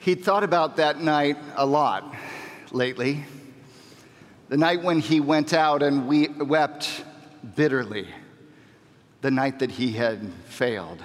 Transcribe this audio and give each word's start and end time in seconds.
He'd 0.00 0.24
thought 0.24 0.44
about 0.44 0.76
that 0.76 1.02
night 1.02 1.36
a 1.56 1.66
lot 1.66 2.14
lately. 2.72 3.22
The 4.48 4.56
night 4.56 4.82
when 4.82 4.98
he 4.98 5.20
went 5.20 5.52
out 5.52 5.82
and 5.82 6.08
we 6.08 6.28
wept 6.28 7.04
bitterly, 7.54 8.08
the 9.20 9.30
night 9.30 9.58
that 9.58 9.70
he 9.70 9.92
had 9.92 10.32
failed. 10.48 11.04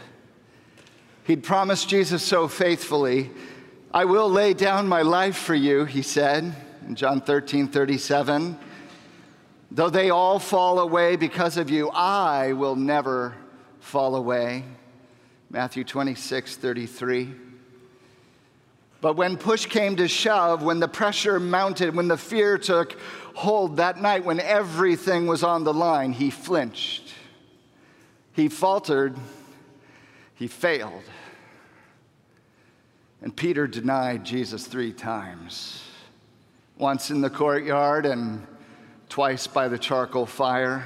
He'd 1.26 1.44
promised 1.44 1.90
Jesus 1.90 2.24
so 2.24 2.48
faithfully, 2.48 3.32
I 3.94 4.06
will 4.06 4.30
lay 4.30 4.54
down 4.54 4.88
my 4.88 5.02
life 5.02 5.36
for 5.36 5.56
you, 5.56 5.84
he 5.84 6.02
said 6.02 6.56
in 6.88 6.96
John 6.96 7.20
13 7.20 7.68
37. 7.68 8.58
Though 9.72 9.90
they 9.90 10.10
all 10.10 10.40
fall 10.40 10.80
away 10.80 11.18
because 11.18 11.58
of 11.58 11.70
you, 11.70 11.90
I 11.90 12.54
will 12.54 12.78
never 12.78 13.36
fall 13.82 14.16
away. 14.16 14.64
Matthew 15.50 15.84
26 15.84 16.56
33. 16.56 17.45
But 19.06 19.18
when 19.18 19.38
push 19.38 19.68
came 19.68 19.98
to 19.98 20.08
shove, 20.08 20.64
when 20.64 20.80
the 20.80 20.88
pressure 20.88 21.40
mounted, 21.40 21.96
when 21.96 22.08
the 22.08 22.18
fear 22.18 22.58
took 22.58 23.00
hold 23.36 23.78
that 23.78 24.02
night, 24.02 24.26
when 24.26 24.40
everything 24.40 25.28
was 25.28 25.44
on 25.44 25.64
the 25.64 25.72
line, 25.72 26.12
he 26.12 26.32
flinched. 26.32 27.14
He 28.34 28.50
faltered. 28.50 29.16
He 30.34 30.48
failed. 30.48 31.04
And 33.22 33.36
Peter 33.36 33.68
denied 33.68 34.24
Jesus 34.24 34.66
three 34.66 34.92
times 34.92 35.84
once 36.76 37.12
in 37.12 37.22
the 37.22 37.30
courtyard 37.30 38.08
and 38.08 38.48
twice 39.08 39.46
by 39.46 39.68
the 39.68 39.78
charcoal 39.78 40.26
fire. 40.26 40.84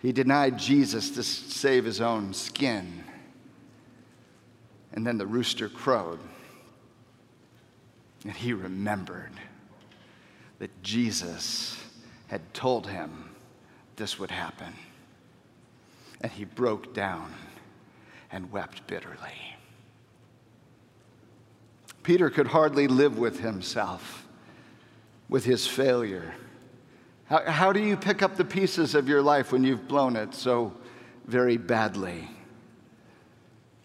He 0.00 0.10
denied 0.10 0.58
Jesus 0.58 1.10
to 1.10 1.22
save 1.22 1.84
his 1.84 2.00
own 2.00 2.32
skin. 2.32 3.04
And 4.94 5.06
then 5.06 5.18
the 5.18 5.26
rooster 5.26 5.68
crowed. 5.68 6.18
And 8.24 8.32
he 8.34 8.52
remembered 8.52 9.32
that 10.58 10.82
Jesus 10.82 11.82
had 12.28 12.52
told 12.52 12.86
him 12.86 13.30
this 13.96 14.18
would 14.18 14.30
happen. 14.30 14.74
And 16.20 16.30
he 16.30 16.44
broke 16.44 16.92
down 16.92 17.32
and 18.30 18.52
wept 18.52 18.86
bitterly. 18.86 19.56
Peter 22.02 22.30
could 22.30 22.46
hardly 22.46 22.88
live 22.88 23.18
with 23.18 23.40
himself, 23.40 24.26
with 25.28 25.44
his 25.44 25.66
failure. 25.66 26.34
How, 27.26 27.42
how 27.50 27.72
do 27.72 27.80
you 27.80 27.96
pick 27.96 28.22
up 28.22 28.36
the 28.36 28.44
pieces 28.44 28.94
of 28.94 29.08
your 29.08 29.22
life 29.22 29.52
when 29.52 29.64
you've 29.64 29.86
blown 29.88 30.16
it 30.16 30.34
so 30.34 30.72
very 31.26 31.56
badly? 31.56 32.28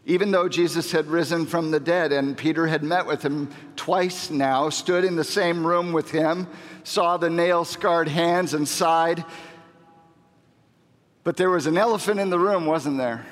Even 0.06 0.30
though 0.30 0.48
Jesus 0.48 0.92
had 0.92 1.08
risen 1.08 1.48
from 1.48 1.72
the 1.72 1.80
dead 1.80 2.12
and 2.12 2.38
Peter 2.38 2.68
had 2.68 2.84
met 2.84 3.08
with 3.08 3.24
him 3.24 3.50
twice 3.76 4.30
now, 4.30 4.70
stood 4.70 5.04
in 5.04 5.16
the 5.16 5.24
same 5.24 5.66
room 5.66 5.94
with 5.94 6.12
him, 6.12 6.48
saw 6.84 7.18
the 7.18 7.30
nail 7.30 7.66
scarred 7.66 8.08
hands 8.08 8.54
and 8.54 8.68
side, 8.68 9.26
but 11.24 11.38
there 11.38 11.50
was 11.50 11.66
an 11.66 11.76
elephant 11.76 12.20
in 12.20 12.30
the 12.30 12.38
room, 12.38 12.68
wasn't 12.68 13.00
there? 13.00 13.26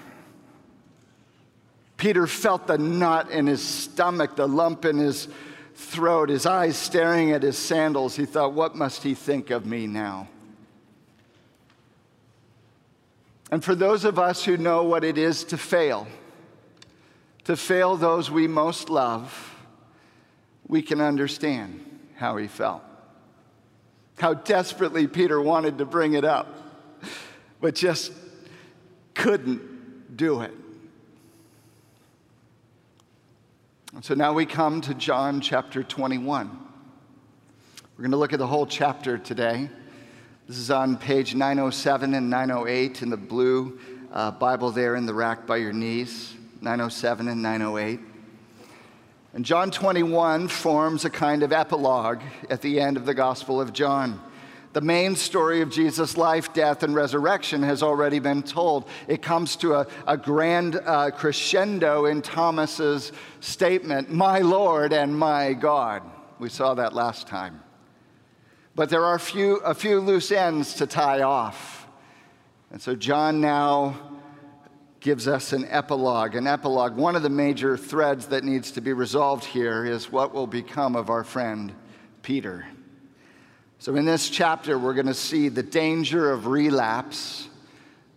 Peter 1.96 2.26
felt 2.26 2.66
the 2.66 2.78
knot 2.78 3.30
in 3.30 3.46
his 3.46 3.62
stomach, 3.62 4.36
the 4.36 4.48
lump 4.48 4.84
in 4.84 4.98
his 4.98 5.28
throat, 5.76 6.30
his 6.30 6.48
eyes 6.48 6.76
staring 6.76 7.32
at 7.32 7.44
his 7.44 7.58
sandals. 7.58 8.16
He 8.16 8.26
thought, 8.26 8.54
What 8.54 8.76
must 8.76 9.04
he 9.04 9.14
think 9.14 9.52
of 9.52 9.68
me 9.68 9.86
now? 9.86 10.28
And 13.52 13.64
for 13.64 13.76
those 13.76 14.06
of 14.06 14.18
us 14.18 14.44
who 14.44 14.58
know 14.58 14.84
what 14.84 15.04
it 15.04 15.20
is 15.20 15.44
to 15.46 15.58
fail, 15.58 16.08
to 17.46 17.56
fail 17.58 17.98
those 17.98 18.32
we 18.32 18.48
most 18.48 18.90
love, 18.90 19.56
we 20.68 20.82
can 20.82 21.02
understand 21.02 21.84
how 22.16 22.38
he 22.38 22.48
felt. 22.48 22.82
How 24.18 24.34
desperately 24.34 25.08
Peter 25.08 25.42
wanted 25.42 25.78
to 25.80 25.86
bring 25.86 26.14
it 26.14 26.24
up, 26.24 26.56
but 27.60 27.76
just 27.76 28.12
couldn't 29.14 30.16
do 30.16 30.42
it. 30.42 30.54
And 33.94 34.04
So 34.04 34.14
now 34.14 34.34
we 34.34 34.46
come 34.46 34.82
to 34.82 34.94
John 34.94 35.42
chapter 35.42 35.84
21. 35.84 36.60
We're 37.96 38.02
going 38.02 38.12
to 38.12 38.18
look 38.18 38.34
at 38.34 38.40
the 38.40 38.48
whole 38.48 38.66
chapter 38.66 39.18
today. 39.18 39.70
This 40.48 40.58
is 40.58 40.72
on 40.72 40.98
page 40.98 41.36
907 41.36 42.14
and 42.14 42.30
908 42.30 43.02
in 43.02 43.10
the 43.10 43.18
blue 43.18 43.80
uh, 44.12 44.32
Bible 44.32 44.72
there 44.72 44.96
in 44.96 45.06
the 45.06 45.14
rack 45.14 45.46
by 45.46 45.58
your 45.58 45.74
knees. 45.74 46.34
907 46.64 47.28
and 47.28 47.42
908. 47.42 48.00
And 49.34 49.44
John 49.44 49.72
21 49.72 50.48
forms 50.48 51.06
a 51.06 51.10
kind 51.10 51.44
of 51.44 51.52
epilogue 51.52 52.22
at 52.50 52.62
the 52.62 52.80
end 52.80 52.98
of 52.98 53.06
the 53.06 53.14
Gospel 53.14 53.60
of 53.60 53.74
John. 53.74 54.22
The 54.74 54.82
main 54.82 55.16
story 55.16 55.62
of 55.62 55.70
Jesus' 55.70 56.18
life, 56.18 56.54
death, 56.54 56.82
and 56.82 56.96
resurrection 56.96 57.62
has 57.64 57.84
already 57.84 58.20
been 58.20 58.42
told. 58.42 58.88
It 59.08 59.22
comes 59.22 59.56
to 59.58 59.74
a, 59.76 59.88
a 60.08 60.18
grand 60.18 60.76
uh, 60.76 61.12
crescendo 61.12 62.06
in 62.06 62.22
Thomas's 62.22 63.12
statement, 63.40 64.12
My 64.12 64.40
Lord 64.40 64.94
and 64.94 65.18
my 65.18 65.54
God. 65.54 66.02
We 66.40 66.50
saw 66.50 66.74
that 66.76 66.94
last 66.94 67.28
time. 67.28 67.62
But 68.76 68.90
there 68.90 69.06
are 69.06 69.20
few, 69.20 69.58
a 69.58 69.76
few 69.76 70.00
loose 70.00 70.32
ends 70.32 70.74
to 70.76 70.88
tie 70.88 71.22
off. 71.22 71.88
And 72.72 72.82
so 72.82 72.96
John 72.96 73.42
now 73.42 74.13
gives 75.04 75.28
us 75.28 75.52
an 75.52 75.68
epilogue. 75.70 76.34
An 76.34 76.48
epilogue, 76.48 76.96
one 76.96 77.18
of 77.18 77.24
the 77.24 77.30
major 77.30 77.76
threads 77.76 78.28
that 78.28 78.46
needs 78.46 78.72
to 78.72 78.82
be 78.82 78.94
resolved 78.94 79.44
here 79.44 79.86
is 79.86 80.10
what 80.10 80.34
will 80.34 80.48
become 80.48 80.96
of 80.96 81.10
our 81.10 81.26
friend 81.26 81.74
Peter. 82.22 82.66
So, 83.80 83.98
in 83.98 84.06
this 84.06 84.30
chapter, 84.30 84.80
we're 84.80 84.94
going 84.94 85.08
to 85.08 85.14
see 85.14 85.50
the 85.50 85.62
danger 85.62 86.32
of 86.32 86.48
relapse, 86.48 87.50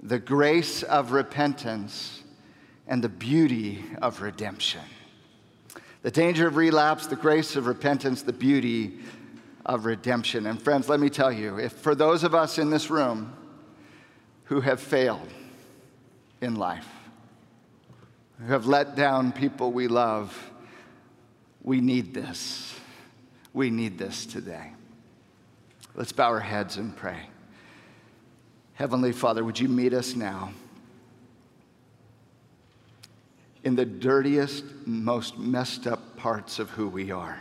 the 0.00 0.20
grace 0.20 0.84
of 0.84 1.10
repentance, 1.10 2.22
and 2.86 3.02
the 3.02 3.08
beauty 3.08 3.84
of 4.00 4.22
redemption. 4.22 4.82
The 6.02 6.12
danger 6.12 6.46
of 6.46 6.54
relapse, 6.54 7.08
the 7.08 7.16
grace 7.16 7.56
of 7.56 7.66
repentance, 7.66 8.22
the 8.22 8.32
beauty 8.32 9.00
of 9.64 9.86
redemption. 9.86 10.46
And, 10.46 10.62
friends, 10.62 10.88
let 10.88 11.00
me 11.00 11.10
tell 11.10 11.32
you 11.32 11.58
if 11.58 11.72
for 11.72 11.96
those 11.96 12.22
of 12.22 12.32
us 12.32 12.58
in 12.58 12.70
this 12.70 12.90
room 12.90 13.36
who 14.44 14.60
have 14.60 14.78
failed, 14.78 15.28
in 16.40 16.56
life, 16.56 16.88
who 18.38 18.46
have 18.46 18.66
let 18.66 18.94
down 18.96 19.32
people 19.32 19.72
we 19.72 19.88
love, 19.88 20.52
we 21.62 21.80
need 21.80 22.14
this. 22.14 22.78
We 23.52 23.70
need 23.70 23.98
this 23.98 24.26
today. 24.26 24.72
Let's 25.94 26.12
bow 26.12 26.28
our 26.28 26.40
heads 26.40 26.76
and 26.76 26.94
pray. 26.94 27.28
Heavenly 28.74 29.12
Father, 29.12 29.42
would 29.42 29.58
you 29.58 29.68
meet 29.68 29.94
us 29.94 30.14
now 30.14 30.52
in 33.64 33.74
the 33.74 33.86
dirtiest, 33.86 34.64
most 34.84 35.38
messed 35.38 35.86
up 35.86 36.16
parts 36.16 36.58
of 36.58 36.68
who 36.70 36.86
we 36.86 37.10
are? 37.10 37.40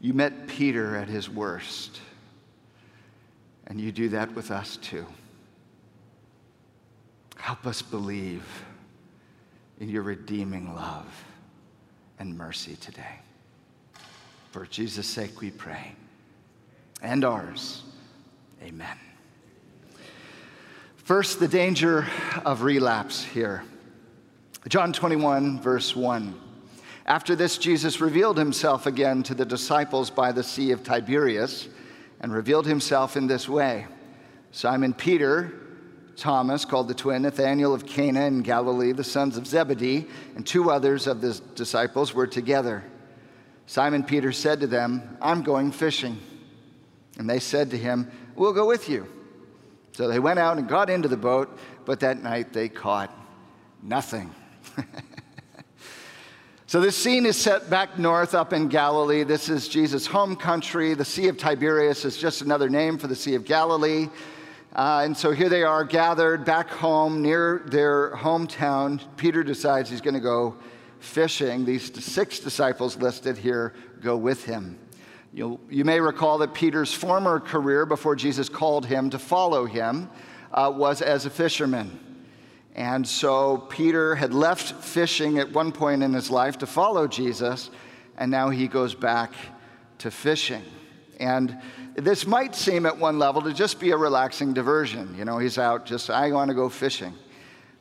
You 0.00 0.14
met 0.14 0.48
Peter 0.48 0.96
at 0.96 1.08
his 1.08 1.30
worst. 1.30 2.00
And 3.70 3.80
you 3.80 3.92
do 3.92 4.08
that 4.08 4.34
with 4.34 4.50
us 4.50 4.76
too. 4.76 5.06
Help 7.36 7.66
us 7.66 7.82
believe 7.82 8.44
in 9.78 9.88
your 9.88 10.02
redeeming 10.02 10.74
love 10.74 11.06
and 12.18 12.36
mercy 12.36 12.74
today. 12.80 13.20
For 14.50 14.66
Jesus' 14.66 15.06
sake 15.06 15.40
we 15.40 15.52
pray. 15.52 15.92
And 17.00 17.24
ours. 17.24 17.84
Amen. 18.60 18.98
First, 20.96 21.38
the 21.38 21.48
danger 21.48 22.06
of 22.44 22.62
relapse 22.62 23.22
here. 23.22 23.62
John 24.68 24.92
21, 24.92 25.60
verse 25.60 25.94
1. 25.94 26.34
After 27.06 27.36
this, 27.36 27.56
Jesus 27.56 28.00
revealed 28.00 28.36
himself 28.36 28.86
again 28.86 29.22
to 29.22 29.34
the 29.34 29.44
disciples 29.44 30.10
by 30.10 30.32
the 30.32 30.42
Sea 30.42 30.72
of 30.72 30.82
Tiberias 30.82 31.68
and 32.20 32.32
revealed 32.32 32.66
himself 32.66 33.16
in 33.16 33.26
this 33.26 33.48
way 33.48 33.86
Simon 34.52 34.92
Peter, 34.92 35.52
Thomas, 36.16 36.64
called 36.64 36.88
the 36.88 36.94
twin, 36.94 37.22
Nathanael 37.22 37.72
of 37.72 37.86
Cana 37.86 38.26
in 38.26 38.42
Galilee, 38.42 38.92
the 38.92 39.04
sons 39.04 39.36
of 39.36 39.46
Zebedee, 39.46 40.06
and 40.34 40.46
two 40.46 40.70
others 40.70 41.06
of 41.06 41.20
the 41.20 41.40
disciples 41.54 42.12
were 42.12 42.26
together. 42.26 42.84
Simon 43.66 44.02
Peter 44.02 44.32
said 44.32 44.60
to 44.60 44.66
them, 44.66 45.16
I'm 45.22 45.42
going 45.42 45.70
fishing. 45.70 46.18
And 47.18 47.30
they 47.30 47.38
said 47.38 47.70
to 47.70 47.78
him, 47.78 48.10
We'll 48.34 48.52
go 48.52 48.66
with 48.66 48.88
you. 48.88 49.06
So 49.92 50.08
they 50.08 50.18
went 50.18 50.38
out 50.38 50.58
and 50.58 50.68
got 50.68 50.90
into 50.90 51.08
the 51.08 51.16
boat, 51.16 51.56
but 51.84 52.00
that 52.00 52.22
night 52.22 52.52
they 52.52 52.68
caught 52.68 53.14
nothing. 53.82 54.34
So, 56.70 56.80
this 56.80 56.96
scene 56.96 57.26
is 57.26 57.36
set 57.36 57.68
back 57.68 57.98
north 57.98 58.32
up 58.32 58.52
in 58.52 58.68
Galilee. 58.68 59.24
This 59.24 59.48
is 59.48 59.66
Jesus' 59.66 60.06
home 60.06 60.36
country. 60.36 60.94
The 60.94 61.04
Sea 61.04 61.26
of 61.26 61.36
Tiberias 61.36 62.04
is 62.04 62.16
just 62.16 62.42
another 62.42 62.68
name 62.68 62.96
for 62.96 63.08
the 63.08 63.16
Sea 63.16 63.34
of 63.34 63.44
Galilee. 63.44 64.08
Uh, 64.76 65.00
and 65.02 65.16
so 65.16 65.32
here 65.32 65.48
they 65.48 65.64
are 65.64 65.82
gathered 65.82 66.44
back 66.44 66.70
home 66.70 67.22
near 67.22 67.64
their 67.66 68.14
hometown. 68.14 69.00
Peter 69.16 69.42
decides 69.42 69.90
he's 69.90 70.00
going 70.00 70.14
to 70.14 70.20
go 70.20 70.54
fishing. 71.00 71.64
These 71.64 72.04
six 72.04 72.38
disciples 72.38 72.96
listed 72.98 73.36
here 73.36 73.74
go 74.00 74.16
with 74.16 74.44
him. 74.44 74.78
You'll, 75.32 75.58
you 75.68 75.84
may 75.84 75.98
recall 75.98 76.38
that 76.38 76.54
Peter's 76.54 76.94
former 76.94 77.40
career 77.40 77.84
before 77.84 78.14
Jesus 78.14 78.48
called 78.48 78.86
him 78.86 79.10
to 79.10 79.18
follow 79.18 79.64
him 79.66 80.08
uh, 80.52 80.72
was 80.72 81.02
as 81.02 81.26
a 81.26 81.30
fisherman. 81.30 82.09
And 82.80 83.06
so 83.06 83.58
Peter 83.58 84.14
had 84.14 84.32
left 84.32 84.72
fishing 84.82 85.38
at 85.38 85.52
one 85.52 85.70
point 85.70 86.02
in 86.02 86.14
his 86.14 86.30
life 86.30 86.56
to 86.58 86.66
follow 86.66 87.06
Jesus, 87.06 87.68
and 88.16 88.30
now 88.30 88.48
he 88.48 88.68
goes 88.68 88.94
back 88.94 89.34
to 89.98 90.10
fishing. 90.10 90.62
And 91.18 91.58
this 91.94 92.26
might 92.26 92.54
seem 92.54 92.86
at 92.86 92.96
one 92.96 93.18
level 93.18 93.42
to 93.42 93.52
just 93.52 93.80
be 93.80 93.90
a 93.90 93.98
relaxing 93.98 94.54
diversion. 94.54 95.14
You 95.18 95.26
know, 95.26 95.36
he's 95.36 95.58
out 95.58 95.84
just, 95.84 96.08
I 96.08 96.32
want 96.32 96.48
to 96.48 96.54
go 96.54 96.70
fishing. 96.70 97.12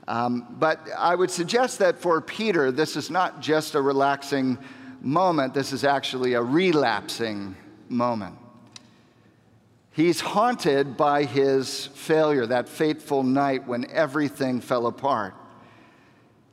Um, 0.05 0.57
but 0.59 0.85
I 0.97 1.15
would 1.15 1.31
suggest 1.31 1.79
that 1.79 1.97
for 1.97 2.19
Peter, 2.19 2.69
this 2.69 2.97
is 2.97 3.09
not 3.09 3.39
just 3.39 3.75
a 3.75 3.81
relaxing 3.81 4.57
moment, 4.99 5.53
this 5.53 5.71
is 5.71 5.85
actually 5.85 6.33
a 6.33 6.41
relapsing 6.41 7.55
moment. 7.87 8.35
He's 9.91 10.21
haunted 10.21 10.95
by 10.95 11.25
his 11.25 11.87
failure, 11.87 12.45
that 12.45 12.69
fateful 12.69 13.23
night 13.23 13.67
when 13.67 13.89
everything 13.91 14.61
fell 14.61 14.87
apart. 14.87 15.33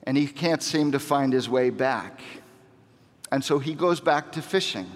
And 0.05 0.17
he 0.17 0.27
can't 0.27 0.63
seem 0.63 0.93
to 0.93 0.99
find 0.99 1.33
his 1.33 1.49
way 1.49 1.71
back. 1.71 2.21
And 3.31 3.45
so 3.45 3.59
he 3.59 3.75
goes 3.75 4.01
back 4.01 4.33
to 4.33 4.43
fishing. 4.43 4.91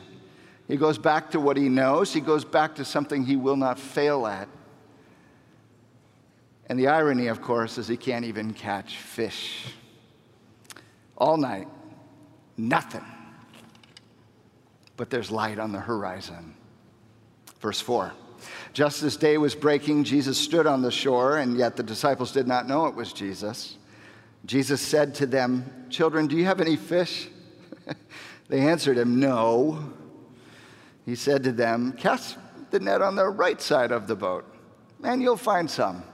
He 0.69 0.77
goes 0.77 0.99
back 0.99 1.33
to 1.33 1.41
what 1.41 1.57
he 1.57 1.69
knows. 1.69 2.13
He 2.13 2.21
goes 2.21 2.45
back 2.45 2.77
to 2.77 2.85
something 2.85 3.25
he 3.25 3.37
will 3.37 3.57
not 3.57 3.79
fail 3.79 4.27
at. 4.27 4.49
And 6.67 6.79
the 6.79 6.87
irony, 6.87 7.27
of 7.27 7.43
course, 7.43 7.77
is 7.77 7.89
he 7.89 7.97
can't 7.97 8.25
even 8.25 8.55
catch 8.55 8.97
fish. 8.97 9.67
All 11.19 11.37
night, 11.37 11.67
nothing. 12.57 13.05
But 14.97 15.11
there's 15.11 15.31
light 15.31 15.59
on 15.59 15.73
the 15.73 15.81
horizon. 15.81 16.55
Verse 17.61 17.81
4 17.81 18.13
Just 18.73 19.03
as 19.03 19.17
day 19.17 19.37
was 19.37 19.55
breaking, 19.55 20.05
Jesus 20.05 20.39
stood 20.39 20.67
on 20.67 20.83
the 20.83 20.91
shore, 20.91 21.39
and 21.39 21.57
yet 21.57 21.77
the 21.77 21.83
disciples 21.83 22.31
did 22.31 22.47
not 22.47 22.69
know 22.69 22.87
it 22.87 22.95
was 22.95 23.13
Jesus. 23.13 23.77
Jesus 24.47 24.81
said 24.81 25.15
to 25.17 25.27
them, 25.27 25.87
Children, 25.91 26.29
do 26.29 26.37
you 26.37 26.45
have 26.45 26.61
any 26.61 26.77
fish? 26.77 27.29
they 28.49 28.61
answered 28.61 28.97
him, 28.97 29.19
No. 29.19 29.93
He 31.05 31.17
said 31.17 31.43
to 31.45 31.53
them, 31.53 31.93
Cast 31.93 32.39
the 32.71 32.79
net 32.79 33.03
on 33.03 33.17
the 33.17 33.29
right 33.29 33.61
side 33.61 33.91
of 33.91 34.07
the 34.07 34.15
boat, 34.15 34.45
and 35.03 35.21
you'll 35.21 35.37
find 35.37 35.69
some. 35.69 36.05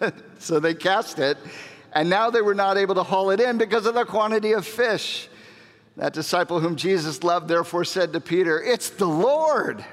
so 0.38 0.60
they 0.60 0.74
cast 0.74 1.18
it, 1.18 1.38
and 1.94 2.10
now 2.10 2.28
they 2.28 2.42
were 2.42 2.54
not 2.54 2.76
able 2.76 2.94
to 2.94 3.02
haul 3.02 3.30
it 3.30 3.40
in 3.40 3.56
because 3.56 3.86
of 3.86 3.94
the 3.94 4.04
quantity 4.04 4.52
of 4.52 4.66
fish. 4.66 5.28
That 5.96 6.12
disciple 6.12 6.60
whom 6.60 6.76
Jesus 6.76 7.22
loved 7.22 7.48
therefore 7.48 7.84
said 7.84 8.12
to 8.12 8.20
Peter, 8.20 8.62
It's 8.62 8.90
the 8.90 9.06
Lord. 9.06 9.84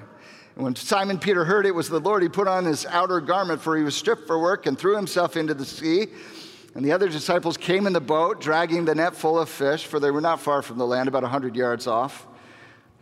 And 0.56 0.63
when 0.63 0.75
Simon 0.75 1.18
Peter 1.18 1.45
heard 1.45 1.65
it 1.65 1.74
was 1.74 1.89
the 1.89 2.00
Lord, 2.00 2.24
he 2.24 2.30
put 2.30 2.48
on 2.48 2.65
his 2.65 2.86
outer 2.86 3.21
garment, 3.21 3.62
for 3.62 3.77
he 3.77 3.83
was 3.83 3.95
stripped 3.95 4.27
for 4.27 4.39
work, 4.39 4.65
and 4.65 4.77
threw 4.77 4.95
himself 4.95 5.38
into 5.38 5.53
the 5.53 5.65
sea. 5.65 6.07
And 6.75 6.86
the 6.86 6.92
other 6.92 7.09
disciples 7.09 7.57
came 7.57 7.88
in 7.88 7.94
the 7.94 8.01
boat, 8.01 8.39
dragging 8.39 8.86
the 8.86 8.95
net 8.95 9.15
full 9.15 9.39
of 9.39 9.50
fish, 9.50 9.86
for 9.86 10.00
they 10.00 10.12
were 10.12 10.21
not 10.21 10.39
far 10.39 10.62
from 10.62 10.77
the 10.77 10.86
land, 10.86 11.07
about 11.07 11.24
a 11.24 11.27
100 11.27 11.56
yards 11.56 11.88
off. 11.88 12.27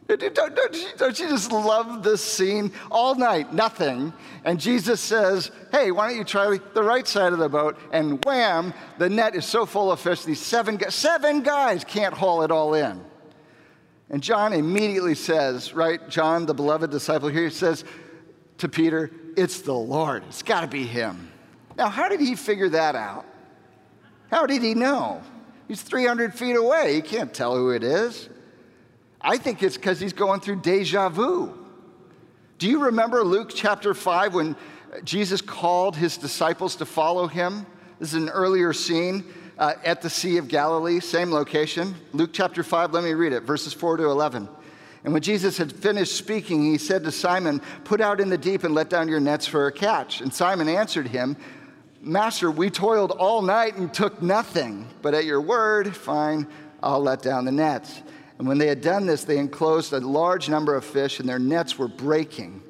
Uh, 0.09 0.15
don't, 0.15 0.33
don't, 0.33 0.75
you, 0.75 0.87
don't, 0.97 1.19
you, 1.19 1.29
just 1.29 1.51
love 1.51 2.01
this 2.01 2.23
scene? 2.23 2.71
All 2.89 3.13
night, 3.13 3.53
nothing. 3.53 4.11
And 4.43 4.59
Jesus 4.59 4.99
says, 4.99 5.51
Hey, 5.71 5.91
why 5.91 6.09
don't 6.09 6.17
you 6.17 6.23
try 6.23 6.57
the 6.73 6.81
right 6.81 7.07
side 7.07 7.31
of 7.31 7.37
the 7.37 7.49
boat? 7.49 7.77
And 7.91 8.23
wham, 8.25 8.73
the 8.97 9.07
net 9.07 9.35
is 9.35 9.45
so 9.45 9.67
full 9.67 9.91
of 9.91 9.99
fish, 9.99 10.23
these 10.23 10.41
seven, 10.41 10.79
seven 10.89 11.41
guys 11.41 11.83
can't 11.83 12.13
haul 12.13 12.41
it 12.41 12.49
all 12.49 12.73
in. 12.73 13.05
And 14.09 14.23
John 14.23 14.53
immediately 14.53 15.15
says, 15.15 15.73
right, 15.73 16.07
John, 16.09 16.45
the 16.45 16.53
beloved 16.53 16.89
disciple 16.89 17.29
here, 17.29 17.49
says 17.49 17.85
to 18.57 18.67
Peter, 18.67 19.11
It's 19.37 19.61
the 19.61 19.73
Lord. 19.73 20.23
It's 20.27 20.41
got 20.41 20.61
to 20.61 20.67
be 20.67 20.85
him. 20.85 21.31
Now, 21.77 21.89
how 21.89 22.09
did 22.09 22.19
he 22.19 22.35
figure 22.35 22.69
that 22.69 22.95
out? 22.95 23.25
How 24.31 24.45
did 24.45 24.61
he 24.61 24.73
know? 24.73 25.21
He's 25.67 25.81
300 25.81 26.33
feet 26.33 26.55
away. 26.55 26.95
He 26.95 27.01
can't 27.01 27.33
tell 27.33 27.55
who 27.55 27.69
it 27.69 27.83
is. 27.83 28.29
I 29.21 29.37
think 29.37 29.61
it's 29.61 29.77
because 29.77 29.99
he's 29.99 30.13
going 30.13 30.39
through 30.39 30.61
deja 30.61 31.09
vu. 31.09 31.55
Do 32.57 32.67
you 32.67 32.85
remember 32.85 33.23
Luke 33.23 33.51
chapter 33.53 33.93
5 33.93 34.33
when 34.33 34.55
Jesus 35.03 35.41
called 35.41 35.95
his 35.95 36.17
disciples 36.17 36.75
to 36.77 36.85
follow 36.85 37.27
him? 37.27 37.65
This 37.99 38.13
is 38.13 38.21
an 38.21 38.29
earlier 38.29 38.73
scene 38.73 39.23
uh, 39.59 39.73
at 39.83 40.01
the 40.01 40.09
Sea 40.09 40.37
of 40.37 40.47
Galilee, 40.47 41.01
same 41.01 41.31
location. 41.31 41.93
Luke 42.13 42.31
chapter 42.33 42.63
5, 42.63 42.93
let 42.93 43.03
me 43.03 43.13
read 43.13 43.33
it, 43.33 43.43
verses 43.43 43.73
4 43.73 43.97
to 43.97 44.05
11. 44.05 44.47
And 45.03 45.13
when 45.13 45.21
Jesus 45.21 45.57
had 45.57 45.71
finished 45.71 46.15
speaking, 46.15 46.63
he 46.63 46.77
said 46.77 47.03
to 47.03 47.11
Simon, 47.11 47.61
Put 47.83 48.01
out 48.01 48.21
in 48.21 48.29
the 48.29 48.37
deep 48.37 48.63
and 48.63 48.73
let 48.73 48.89
down 48.89 49.09
your 49.09 49.19
nets 49.19 49.45
for 49.45 49.67
a 49.67 49.71
catch. 49.71 50.21
And 50.21 50.33
Simon 50.33 50.67
answered 50.69 51.07
him, 51.07 51.37
Master, 52.01 52.49
we 52.49 52.69
toiled 52.69 53.11
all 53.11 53.41
night 53.41 53.75
and 53.75 53.93
took 53.93 54.21
nothing, 54.21 54.87
but 55.01 55.13
at 55.13 55.25
your 55.25 55.41
word, 55.41 55.93
fine, 55.95 56.47
I'll 56.81 57.01
let 57.01 57.21
down 57.21 57.43
the 57.43 57.51
nets. 57.51 58.01
And 58.37 58.47
when 58.47 58.57
they 58.57 58.67
had 58.67 58.79
done 58.79 59.05
this, 59.05 59.25
they 59.25 59.37
enclosed 59.37 59.91
a 59.91 59.99
large 59.99 60.47
number 60.47 60.73
of 60.73 60.85
fish, 60.85 61.19
and 61.19 61.27
their 61.27 61.39
nets 61.39 61.77
were 61.77 61.89
breaking. 61.89 62.63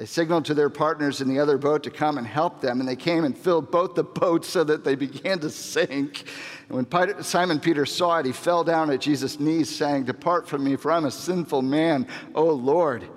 They 0.00 0.06
signaled 0.06 0.46
to 0.46 0.54
their 0.54 0.70
partners 0.70 1.20
in 1.20 1.28
the 1.28 1.40
other 1.40 1.58
boat 1.58 1.82
to 1.82 1.90
come 1.90 2.16
and 2.16 2.26
help 2.26 2.62
them, 2.62 2.80
and 2.80 2.88
they 2.88 2.96
came 2.96 3.24
and 3.24 3.36
filled 3.36 3.70
both 3.70 3.94
the 3.94 4.02
boats 4.02 4.48
so 4.48 4.64
that 4.64 4.82
they 4.82 4.94
began 4.94 5.40
to 5.40 5.50
sink. 5.50 6.24
And 6.70 6.88
when 6.88 7.22
Simon 7.22 7.60
Peter 7.60 7.84
saw 7.84 8.18
it, 8.18 8.24
he 8.24 8.32
fell 8.32 8.64
down 8.64 8.88
at 8.88 9.02
Jesus' 9.02 9.38
knees, 9.38 9.68
saying, 9.68 10.04
Depart 10.04 10.48
from 10.48 10.64
me, 10.64 10.76
for 10.76 10.90
I'm 10.90 11.04
a 11.04 11.10
sinful 11.10 11.60
man, 11.60 12.06
O 12.34 12.46
Lord. 12.46 13.10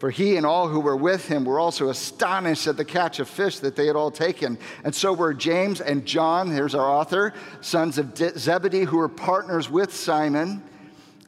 For 0.00 0.10
he 0.10 0.36
and 0.36 0.44
all 0.44 0.66
who 0.66 0.80
were 0.80 0.96
with 0.96 1.28
him 1.28 1.44
were 1.44 1.60
also 1.60 1.88
astonished 1.88 2.66
at 2.66 2.76
the 2.76 2.84
catch 2.84 3.20
of 3.20 3.28
fish 3.28 3.60
that 3.60 3.76
they 3.76 3.86
had 3.86 3.94
all 3.94 4.10
taken. 4.10 4.58
And 4.82 4.92
so 4.92 5.12
were 5.12 5.34
James 5.34 5.80
and 5.80 6.04
John, 6.04 6.50
here's 6.50 6.74
our 6.74 6.90
author, 6.90 7.32
sons 7.60 7.96
of 7.96 8.18
Zebedee, 8.18 8.86
who 8.86 8.96
were 8.96 9.08
partners 9.08 9.70
with 9.70 9.94
Simon. 9.94 10.64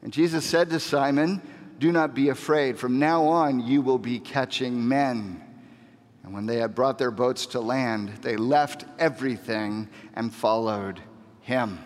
And 0.01 0.11
Jesus 0.11 0.43
said 0.43 0.69
to 0.71 0.81
Simon, 0.81 1.41
Do 1.79 1.91
not 1.91 2.13
be 2.13 2.29
afraid. 2.29 2.77
From 2.77 2.99
now 2.99 3.25
on, 3.25 3.59
you 3.59 3.81
will 3.81 3.99
be 3.99 4.19
catching 4.19 4.87
men. 4.87 5.43
And 6.23 6.33
when 6.33 6.45
they 6.45 6.57
had 6.57 6.75
brought 6.75 6.97
their 6.97 7.11
boats 7.11 7.45
to 7.47 7.59
land, 7.59 8.09
they 8.21 8.35
left 8.35 8.85
everything 8.99 9.87
and 10.13 10.33
followed 10.33 11.01
him. 11.41 11.79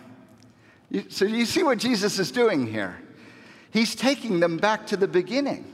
So, 1.08 1.24
you 1.24 1.46
see 1.46 1.62
what 1.62 1.78
Jesus 1.78 2.18
is 2.18 2.30
doing 2.30 2.66
here? 2.66 2.98
He's 3.70 3.94
taking 3.94 4.40
them 4.40 4.58
back 4.58 4.86
to 4.88 4.96
the 4.96 5.08
beginning 5.08 5.71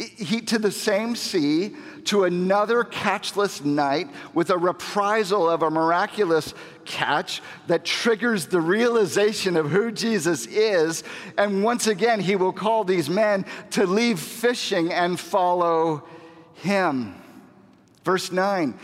he, 0.00 0.40
to 0.42 0.58
the 0.58 0.70
same 0.70 1.14
sea, 1.14 1.74
to 2.04 2.24
another 2.24 2.84
catchless 2.84 3.64
night 3.64 4.08
with 4.34 4.50
a 4.50 4.56
reprisal 4.56 5.48
of 5.48 5.62
a 5.62 5.70
miraculous 5.70 6.54
catch 6.84 7.42
that 7.66 7.84
triggers 7.84 8.46
the 8.46 8.60
realization 8.60 9.56
of 9.56 9.70
who 9.70 9.92
Jesus 9.92 10.46
is. 10.46 11.04
And 11.36 11.62
once 11.62 11.86
again, 11.86 12.20
he 12.20 12.36
will 12.36 12.52
call 12.52 12.84
these 12.84 13.10
men 13.10 13.44
to 13.70 13.86
leave 13.86 14.18
fishing 14.18 14.92
and 14.92 15.18
follow 15.18 16.04
him. 16.54 17.14
Verse 18.04 18.32
9 18.32 18.78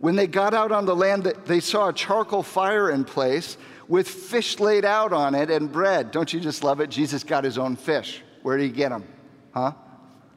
When 0.00 0.16
they 0.16 0.26
got 0.26 0.54
out 0.54 0.72
on 0.72 0.84
the 0.86 0.96
land, 0.96 1.24
they 1.46 1.60
saw 1.60 1.88
a 1.88 1.92
charcoal 1.92 2.42
fire 2.42 2.90
in 2.90 3.04
place 3.04 3.56
with 3.86 4.08
fish 4.08 4.58
laid 4.58 4.84
out 4.84 5.12
on 5.12 5.34
it 5.34 5.50
and 5.50 5.72
bread. 5.72 6.10
Don't 6.10 6.32
you 6.32 6.40
just 6.40 6.62
love 6.62 6.80
it? 6.80 6.90
Jesus 6.90 7.24
got 7.24 7.44
his 7.44 7.56
own 7.56 7.76
fish. 7.76 8.22
Where 8.42 8.56
did 8.56 8.64
he 8.64 8.70
get 8.70 8.90
them? 8.90 9.04
Huh? 9.52 9.72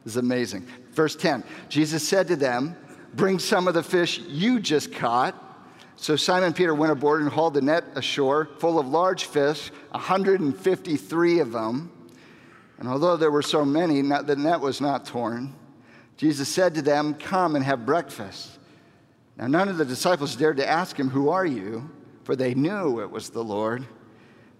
This 0.03 0.13
is 0.13 0.17
amazing. 0.17 0.65
Verse 0.91 1.15
10 1.15 1.43
Jesus 1.69 2.07
said 2.07 2.27
to 2.27 2.35
them, 2.35 2.75
Bring 3.13 3.39
some 3.39 3.67
of 3.67 3.73
the 3.73 3.83
fish 3.83 4.19
you 4.19 4.59
just 4.59 4.93
caught. 4.93 5.35
So 5.95 6.15
Simon 6.15 6.53
Peter 6.53 6.73
went 6.73 6.91
aboard 6.91 7.21
and 7.21 7.29
hauled 7.29 7.53
the 7.53 7.61
net 7.61 7.83
ashore 7.95 8.49
full 8.57 8.79
of 8.79 8.87
large 8.87 9.25
fish, 9.25 9.71
153 9.91 11.39
of 11.39 11.51
them. 11.51 11.91
And 12.79 12.89
although 12.89 13.17
there 13.17 13.29
were 13.29 13.43
so 13.43 13.63
many, 13.63 14.01
not, 14.01 14.25
the 14.25 14.35
net 14.35 14.59
was 14.59 14.81
not 14.81 15.05
torn. 15.05 15.53
Jesus 16.17 16.49
said 16.49 16.73
to 16.75 16.81
them, 16.81 17.13
Come 17.13 17.55
and 17.55 17.63
have 17.63 17.85
breakfast. 17.85 18.57
Now, 19.37 19.47
none 19.47 19.69
of 19.69 19.77
the 19.77 19.85
disciples 19.85 20.35
dared 20.35 20.57
to 20.57 20.67
ask 20.67 20.97
him, 20.97 21.09
Who 21.09 21.29
are 21.29 21.45
you? 21.45 21.89
For 22.23 22.35
they 22.35 22.55
knew 22.55 23.01
it 23.01 23.11
was 23.11 23.29
the 23.29 23.43
Lord. 23.43 23.85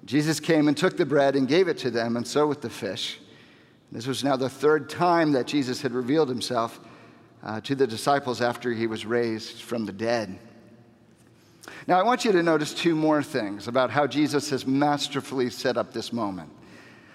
Jesus 0.05 0.39
came 0.39 0.67
and 0.67 0.75
took 0.75 0.97
the 0.97 1.05
bread 1.05 1.35
and 1.35 1.47
gave 1.47 1.67
it 1.67 1.77
to 1.79 1.89
them, 1.89 2.17
and 2.17 2.27
so 2.27 2.45
with 2.47 2.61
the 2.61 2.69
fish. 2.69 3.19
This 3.91 4.07
was 4.07 4.23
now 4.23 4.37
the 4.37 4.49
third 4.49 4.89
time 4.89 5.33
that 5.33 5.47
Jesus 5.47 5.81
had 5.81 5.91
revealed 5.91 6.29
himself 6.29 6.79
uh, 7.43 7.59
to 7.61 7.75
the 7.75 7.87
disciples 7.87 8.41
after 8.41 8.71
he 8.71 8.87
was 8.87 9.05
raised 9.05 9.61
from 9.61 9.85
the 9.85 9.91
dead. 9.91 10.39
Now, 11.87 11.99
I 11.99 12.03
want 12.03 12.23
you 12.23 12.31
to 12.31 12.43
notice 12.43 12.73
two 12.73 12.95
more 12.95 13.21
things 13.21 13.67
about 13.67 13.89
how 13.89 14.07
Jesus 14.07 14.49
has 14.51 14.65
masterfully 14.65 15.49
set 15.49 15.77
up 15.77 15.91
this 15.91 16.13
moment. 16.13 16.49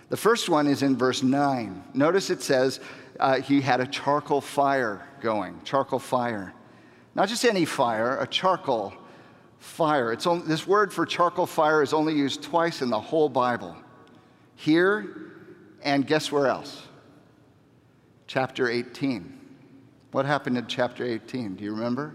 The 0.09 0.17
first 0.17 0.49
one 0.49 0.67
is 0.67 0.83
in 0.83 0.97
verse 0.97 1.23
9. 1.23 1.85
Notice 1.95 2.31
it 2.31 2.43
says 2.43 2.81
uh, 3.19 3.41
he 3.41 3.61
had 3.61 3.81
a 3.81 3.87
charcoal 3.87 4.41
fire 4.41 5.07
going, 5.21 5.61
charcoal 5.65 5.99
fire. 5.99 6.53
Not 7.15 7.29
just 7.29 7.45
any 7.45 7.65
fire, 7.65 8.19
a 8.19 8.27
charcoal 8.27 8.93
fire. 9.59 10.13
It's 10.13 10.27
only, 10.27 10.47
this 10.47 10.67
word 10.67 10.93
for 10.93 11.07
charcoal 11.07 11.47
fire 11.47 11.83
is 11.83 11.93
only 11.93 12.15
used 12.15 12.43
twice 12.43 12.83
in 12.83 12.91
the 12.91 13.01
whole 13.01 13.29
Bible. 13.29 13.75
Here, 14.55 15.36
and 15.83 16.07
guess 16.07 16.33
where 16.33 16.47
else? 16.47 16.87
Chapter 18.27 18.69
18. 18.69 19.39
What 20.13 20.27
happened 20.27 20.59
in 20.59 20.67
chapter 20.67 21.05
18? 21.05 21.57
Do 21.57 21.65
you 21.65 21.73
remember? 21.73 22.15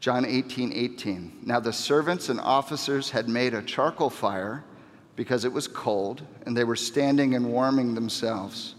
John 0.00 0.24
18, 0.24 0.72
18. 0.72 1.40
Now 1.44 1.60
the 1.60 1.72
servants 1.72 2.28
and 2.28 2.40
officers 2.40 3.10
had 3.10 3.28
made 3.28 3.54
a 3.54 3.62
charcoal 3.62 4.10
fire 4.10 4.64
because 5.16 5.44
it 5.44 5.52
was 5.52 5.66
cold, 5.66 6.22
and 6.46 6.56
they 6.56 6.62
were 6.62 6.76
standing 6.76 7.34
and 7.34 7.50
warming 7.50 7.94
themselves. 7.94 8.76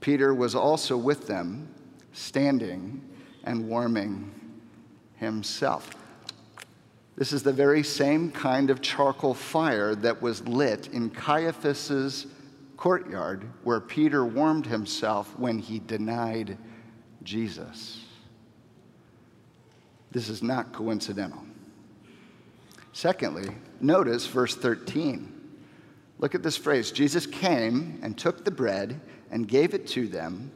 Peter 0.00 0.34
was 0.34 0.54
also 0.54 0.96
with 0.96 1.28
them, 1.28 1.72
standing 2.12 3.00
and 3.44 3.68
warming 3.68 4.32
himself. 5.14 5.90
This 7.18 7.32
is 7.32 7.42
the 7.42 7.52
very 7.52 7.82
same 7.82 8.30
kind 8.30 8.70
of 8.70 8.80
charcoal 8.80 9.34
fire 9.34 9.96
that 9.96 10.22
was 10.22 10.46
lit 10.46 10.86
in 10.92 11.10
Caiaphas's 11.10 12.28
courtyard 12.76 13.44
where 13.64 13.80
Peter 13.80 14.24
warmed 14.24 14.66
himself 14.66 15.36
when 15.36 15.58
he 15.58 15.80
denied 15.80 16.56
Jesus. 17.24 18.04
This 20.12 20.28
is 20.28 20.44
not 20.44 20.72
coincidental. 20.72 21.42
Secondly, 22.92 23.52
notice 23.80 24.28
verse 24.28 24.54
13. 24.54 25.34
Look 26.20 26.36
at 26.36 26.44
this 26.44 26.56
phrase 26.56 26.92
Jesus 26.92 27.26
came 27.26 27.98
and 28.00 28.16
took 28.16 28.44
the 28.44 28.52
bread 28.52 29.00
and 29.32 29.48
gave 29.48 29.74
it 29.74 29.88
to 29.88 30.06
them, 30.06 30.52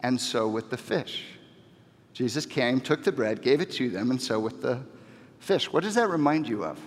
and 0.00 0.18
so 0.18 0.48
with 0.48 0.70
the 0.70 0.78
fish. 0.78 1.24
Jesus 2.14 2.46
came, 2.46 2.80
took 2.80 3.04
the 3.04 3.12
bread, 3.12 3.42
gave 3.42 3.60
it 3.60 3.70
to 3.72 3.90
them, 3.90 4.10
and 4.10 4.20
so 4.20 4.40
with 4.40 4.62
the 4.62 4.80
fish. 5.38 5.72
What 5.72 5.82
does 5.82 5.94
that 5.94 6.08
remind 6.08 6.48
you 6.48 6.64
of? 6.64 6.78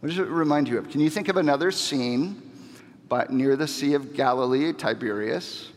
What 0.00 0.10
does 0.10 0.18
it 0.18 0.28
remind 0.28 0.68
you 0.68 0.78
of? 0.78 0.88
Can 0.88 1.00
you 1.00 1.10
think 1.10 1.28
of 1.28 1.36
another 1.36 1.70
scene 1.70 2.42
but 3.08 3.32
near 3.32 3.56
the 3.56 3.66
Sea 3.66 3.94
of 3.94 4.14
Galilee, 4.14 4.72
Tiberias, 4.72 5.70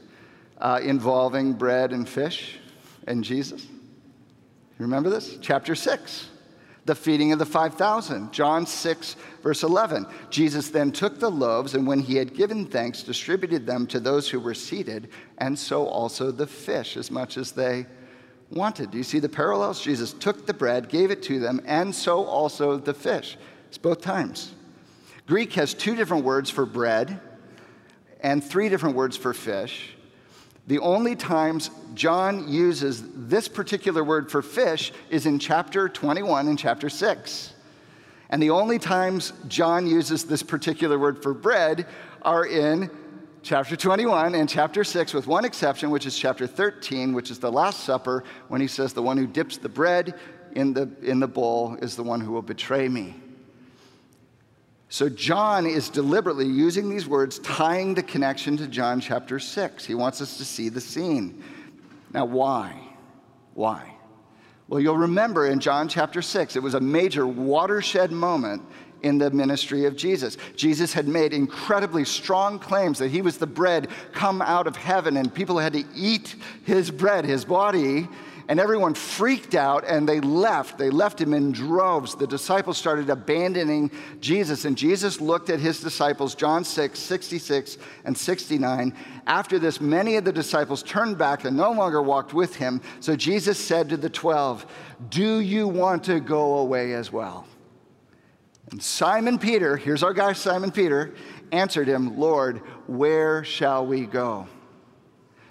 uh, 0.59 0.79
involving 0.83 1.53
bread 1.53 1.91
and 1.91 2.07
fish 2.07 2.59
and 3.07 3.23
Jesus? 3.23 3.65
Remember 4.77 5.09
this? 5.09 5.37
Chapter 5.41 5.75
6, 5.75 6.29
the 6.85 6.95
feeding 6.95 7.31
of 7.31 7.39
the 7.39 7.45
5,000. 7.45 8.31
John 8.31 8.65
6, 8.65 9.15
verse 9.41 9.63
11. 9.63 10.07
Jesus 10.29 10.69
then 10.69 10.91
took 10.91 11.19
the 11.19 11.29
loaves, 11.29 11.73
and 11.75 11.87
when 11.87 11.99
he 11.99 12.15
had 12.15 12.35
given 12.35 12.65
thanks, 12.65 13.03
distributed 13.03 13.65
them 13.65 13.87
to 13.87 13.99
those 13.99 14.29
who 14.29 14.39
were 14.39 14.53
seated, 14.53 15.09
and 15.37 15.57
so 15.57 15.85
also 15.87 16.31
the 16.31 16.47
fish, 16.47 16.97
as 16.97 17.11
much 17.11 17.37
as 17.37 17.51
they 17.51 17.85
wanted. 18.51 18.91
Do 18.91 18.97
you 18.97 19.03
see 19.03 19.19
the 19.19 19.29
parallels? 19.29 19.81
Jesus 19.81 20.13
took 20.13 20.45
the 20.45 20.53
bread, 20.53 20.89
gave 20.89 21.09
it 21.11 21.23
to 21.23 21.39
them, 21.39 21.61
and 21.65 21.93
so 21.93 22.25
also 22.25 22.77
the 22.77 22.93
fish. 22.93 23.37
It's 23.69 23.77
both 23.77 24.01
times. 24.01 24.53
Greek 25.25 25.53
has 25.53 25.73
two 25.73 25.95
different 25.95 26.25
words 26.25 26.49
for 26.49 26.65
bread 26.65 27.19
and 28.21 28.43
three 28.43 28.69
different 28.69 28.95
words 28.95 29.15
for 29.17 29.33
fish. 29.33 29.95
The 30.67 30.79
only 30.79 31.15
times 31.15 31.71
John 31.95 32.47
uses 32.47 33.03
this 33.27 33.47
particular 33.47 34.03
word 34.03 34.29
for 34.29 34.41
fish 34.41 34.91
is 35.09 35.25
in 35.25 35.39
chapter 35.39 35.89
21 35.89 36.47
and 36.47 36.59
chapter 36.59 36.89
6. 36.89 37.53
And 38.29 38.41
the 38.41 38.51
only 38.51 38.79
times 38.79 39.33
John 39.47 39.87
uses 39.87 40.23
this 40.25 40.43
particular 40.43 40.97
word 40.97 41.21
for 41.21 41.33
bread 41.33 41.87
are 42.21 42.45
in 42.45 42.89
chapter 43.43 43.75
21 43.75 44.35
and 44.35 44.47
chapter 44.47 44.83
6, 44.83 45.13
with 45.13 45.27
one 45.27 45.45
exception, 45.45 45.89
which 45.89 46.05
is 46.05 46.17
chapter 46.17 46.47
13, 46.47 47.13
which 47.13 47.31
is 47.31 47.39
the 47.39 47.51
Last 47.51 47.81
Supper, 47.81 48.23
when 48.47 48.61
he 48.61 48.67
says, 48.67 48.93
The 48.93 49.01
one 49.01 49.17
who 49.17 49.27
dips 49.27 49.57
the 49.57 49.69
bread 49.69 50.15
in 50.53 50.73
the, 50.73 50.89
in 51.01 51.19
the 51.19 51.27
bowl 51.27 51.77
is 51.81 51.95
the 51.95 52.03
one 52.03 52.21
who 52.21 52.31
will 52.31 52.41
betray 52.41 52.87
me. 52.87 53.15
So, 54.89 55.07
John 55.07 55.65
is 55.65 55.89
deliberately 55.89 56.45
using 56.45 56.89
these 56.89 57.07
words, 57.07 57.39
tying 57.39 57.93
the 57.93 58.03
connection 58.03 58.57
to 58.57 58.67
John 58.67 58.99
chapter 58.99 59.39
6. 59.39 59.85
He 59.85 59.95
wants 59.95 60.21
us 60.21 60.37
to 60.37 60.45
see 60.45 60.67
the 60.67 60.81
scene. 60.81 61.43
Now, 62.13 62.25
why? 62.25 62.75
Why? 63.53 63.95
Well, 64.67 64.81
you'll 64.81 64.97
remember 64.97 65.47
in 65.47 65.59
John 65.59 65.87
chapter 65.87 66.21
6, 66.21 66.57
it 66.57 66.63
was 66.63 66.73
a 66.73 66.81
major 66.81 67.25
watershed 67.25 68.11
moment 68.11 68.63
in 69.03 69.17
the 69.17 69.31
ministry 69.31 69.85
of 69.85 69.95
Jesus. 69.95 70.37
Jesus 70.55 70.93
had 70.93 71.07
made 71.07 71.33
incredibly 71.33 72.05
strong 72.05 72.59
claims 72.59 72.99
that 72.99 73.09
he 73.09 73.21
was 73.21 73.37
the 73.37 73.47
bread 73.47 73.87
come 74.13 74.41
out 74.41 74.67
of 74.67 74.75
heaven, 74.75 75.17
and 75.17 75.33
people 75.33 75.57
had 75.57 75.73
to 75.73 75.83
eat 75.95 76.35
his 76.65 76.91
bread, 76.91 77.25
his 77.25 77.45
body, 77.45 78.07
and 78.51 78.59
everyone 78.59 78.93
freaked 78.93 79.55
out 79.55 79.85
and 79.87 80.07
they 80.07 80.19
left. 80.19 80.77
They 80.77 80.89
left 80.89 81.21
him 81.21 81.33
in 81.33 81.53
droves. 81.53 82.15
The 82.15 82.27
disciples 82.27 82.77
started 82.77 83.09
abandoning 83.09 83.89
Jesus, 84.19 84.65
and 84.65 84.77
Jesus 84.77 85.21
looked 85.21 85.49
at 85.49 85.61
his 85.61 85.79
disciples, 85.79 86.35
John 86.35 86.65
6, 86.65 86.99
66 86.99 87.77
and 88.03 88.17
69. 88.17 88.93
After 89.25 89.57
this, 89.57 89.79
many 89.79 90.17
of 90.17 90.25
the 90.25 90.33
disciples 90.33 90.83
turned 90.83 91.17
back 91.17 91.45
and 91.45 91.55
no 91.55 91.71
longer 91.71 92.01
walked 92.01 92.33
with 92.33 92.55
him. 92.55 92.81
So 92.99 93.15
Jesus 93.15 93.57
said 93.57 93.87
to 93.87 93.95
the 93.95 94.09
12, 94.09 94.65
Do 95.07 95.39
you 95.39 95.69
want 95.69 96.03
to 96.05 96.19
go 96.19 96.57
away 96.57 96.93
as 96.93 97.09
well? 97.09 97.47
And 98.71 98.81
Simon 98.81 99.37
Peter, 99.37 99.75
here's 99.75 100.01
our 100.01 100.13
guy, 100.13 100.33
Simon 100.33 100.71
Peter, 100.71 101.13
answered 101.51 101.87
him, 101.87 102.17
Lord, 102.17 102.59
where 102.87 103.43
shall 103.43 103.85
we 103.85 104.05
go? 104.05 104.47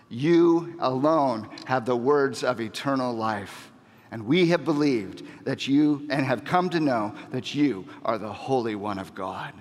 You 0.09 0.75
alone 0.81 1.49
have 1.67 1.85
the 1.85 1.97
words 1.97 2.43
of 2.43 2.61
eternal 2.61 3.15
life. 3.15 3.71
And 4.11 4.27
we 4.27 4.49
have 4.49 4.65
believed 4.65 5.23
that 5.45 5.69
you 5.69 6.07
and 6.11 6.27
have 6.27 6.45
come 6.45 6.69
to 6.71 6.81
know 6.81 7.15
that 7.31 7.55
you 7.55 7.87
are 8.05 8.19
the 8.19 8.33
Holy 8.33 8.75
One 8.75 8.99
of 8.99 9.15
God. 9.15 9.53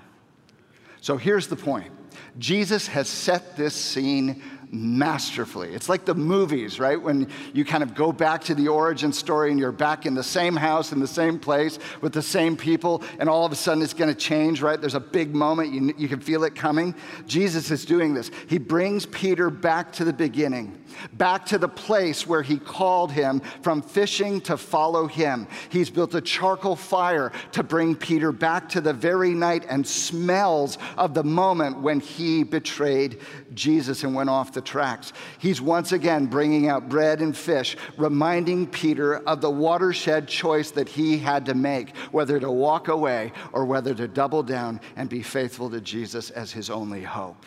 So 1.02 1.18
here's 1.18 1.48
the 1.48 1.56
point 1.56 1.92
Jesus 2.40 2.88
has 2.88 3.08
set 3.08 3.56
this 3.56 3.76
scene 3.76 4.42
masterfully. 4.72 5.74
It's 5.74 5.90
like 5.90 6.06
the 6.06 6.14
movies, 6.14 6.80
right? 6.80 7.02
When 7.02 7.28
you 7.54 7.66
kind 7.66 7.82
of 7.82 7.96
go 7.96 8.12
back 8.12 8.44
to 8.46 8.56
the 8.56 8.68
origin 8.68 9.12
story 9.12 9.50
and 9.52 9.60
you're 9.60 9.72
back 9.72 10.06
in 10.06 10.14
the 10.14 10.24
same 10.24 10.56
house, 10.56 10.92
in 10.92 11.00
the 11.00 11.08
same 11.08 11.40
place, 11.40 11.80
with 12.02 12.14
the 12.14 12.22
same 12.22 12.56
people, 12.56 13.04
and 13.20 13.28
all 13.28 13.46
of 13.46 13.52
a 13.52 13.56
sudden 13.56 13.82
it's 13.82 13.94
going 13.94 14.14
to 14.14 14.20
change, 14.20 14.62
right? 14.62 14.80
There's 14.80 14.96
a 14.96 15.00
big 15.00 15.34
moment, 15.34 15.74
you, 15.74 15.94
you 15.98 16.08
can 16.08 16.20
feel 16.20 16.44
it 16.44 16.56
coming. 16.56 16.94
Jesus 17.26 17.72
is 17.72 17.86
doing 17.86 18.14
this. 18.14 18.30
He 18.48 18.58
brings 18.58 19.06
Peter 19.08 19.50
back 19.50 19.92
to 19.94 20.04
the 20.04 20.14
beginning 20.14 20.80
back 21.14 21.46
to 21.48 21.58
the 21.58 21.68
place 21.68 22.26
where 22.28 22.42
he 22.42 22.58
called 22.58 23.12
him 23.12 23.42
from 23.62 23.82
fishing 23.82 24.42
to 24.42 24.58
follow 24.58 25.08
him. 25.08 25.48
He's 25.70 25.90
built 25.90 26.16
a 26.16 26.22
charcoal 26.22 26.76
fire 26.76 27.32
to 27.54 27.64
bring 27.64 27.96
Peter 27.96 28.32
back 28.32 28.70
to 28.70 28.82
the 28.82 28.94
very 28.94 29.32
night 29.32 29.66
and 29.70 29.86
smells 29.86 30.78
of 30.98 31.14
the 31.14 31.24
moment 31.24 31.80
when 31.80 32.00
he 32.00 32.44
betrayed 32.44 33.20
Jesus 33.54 34.04
and 34.04 34.16
went 34.16 34.30
off 34.30 34.54
the 34.54 34.62
tracks. 34.62 35.14
He's 35.40 35.62
once 35.62 35.92
again 35.92 36.26
bringing 36.26 36.70
out 36.70 36.90
bread 36.90 37.22
and 37.22 37.36
fish, 37.36 37.78
reminding 37.98 38.68
Peter 38.68 39.18
of 39.28 39.42
the 39.42 39.50
watershed 39.50 40.28
choice 40.28 40.72
that 40.72 40.88
he 40.88 41.18
had 41.18 41.46
to 41.46 41.54
make 41.54 41.96
whether 42.12 42.40
to 42.40 42.52
walk 42.52 42.88
away 42.88 43.32
or 43.54 43.66
whether 43.66 43.94
to 43.94 44.08
double 44.08 44.44
down 44.44 44.80
and 44.96 45.10
be 45.10 45.22
faithful 45.22 45.70
to 45.70 45.82
Jesus 45.82 46.30
as 46.32 46.52
his 46.52 46.70
only 46.70 47.04
hope. 47.04 47.46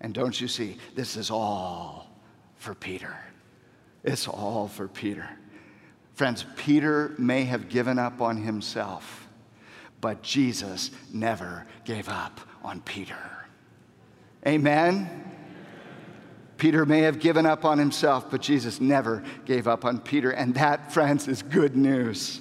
And 0.00 0.12
don't 0.12 0.38
you 0.40 0.48
see, 0.48 0.78
this 0.94 1.16
is 1.16 1.30
all 1.30 2.11
for 2.62 2.74
Peter. 2.74 3.16
It's 4.04 4.28
all 4.28 4.68
for 4.68 4.86
Peter. 4.86 5.28
Friends, 6.14 6.46
Peter 6.56 7.12
may 7.18 7.42
have 7.44 7.68
given 7.68 7.98
up 7.98 8.20
on 8.20 8.36
himself, 8.36 9.26
but 10.00 10.22
Jesus 10.22 10.92
never 11.12 11.66
gave 11.84 12.08
up 12.08 12.40
on 12.62 12.80
Peter. 12.80 13.18
Amen? 14.46 15.24
Peter 16.56 16.86
may 16.86 17.00
have 17.00 17.18
given 17.18 17.46
up 17.46 17.64
on 17.64 17.78
himself, 17.78 18.30
but 18.30 18.40
Jesus 18.40 18.80
never 18.80 19.24
gave 19.44 19.66
up 19.66 19.84
on 19.84 19.98
Peter. 19.98 20.30
And 20.30 20.54
that, 20.54 20.92
friends, 20.92 21.26
is 21.26 21.42
good 21.42 21.76
news 21.76 22.40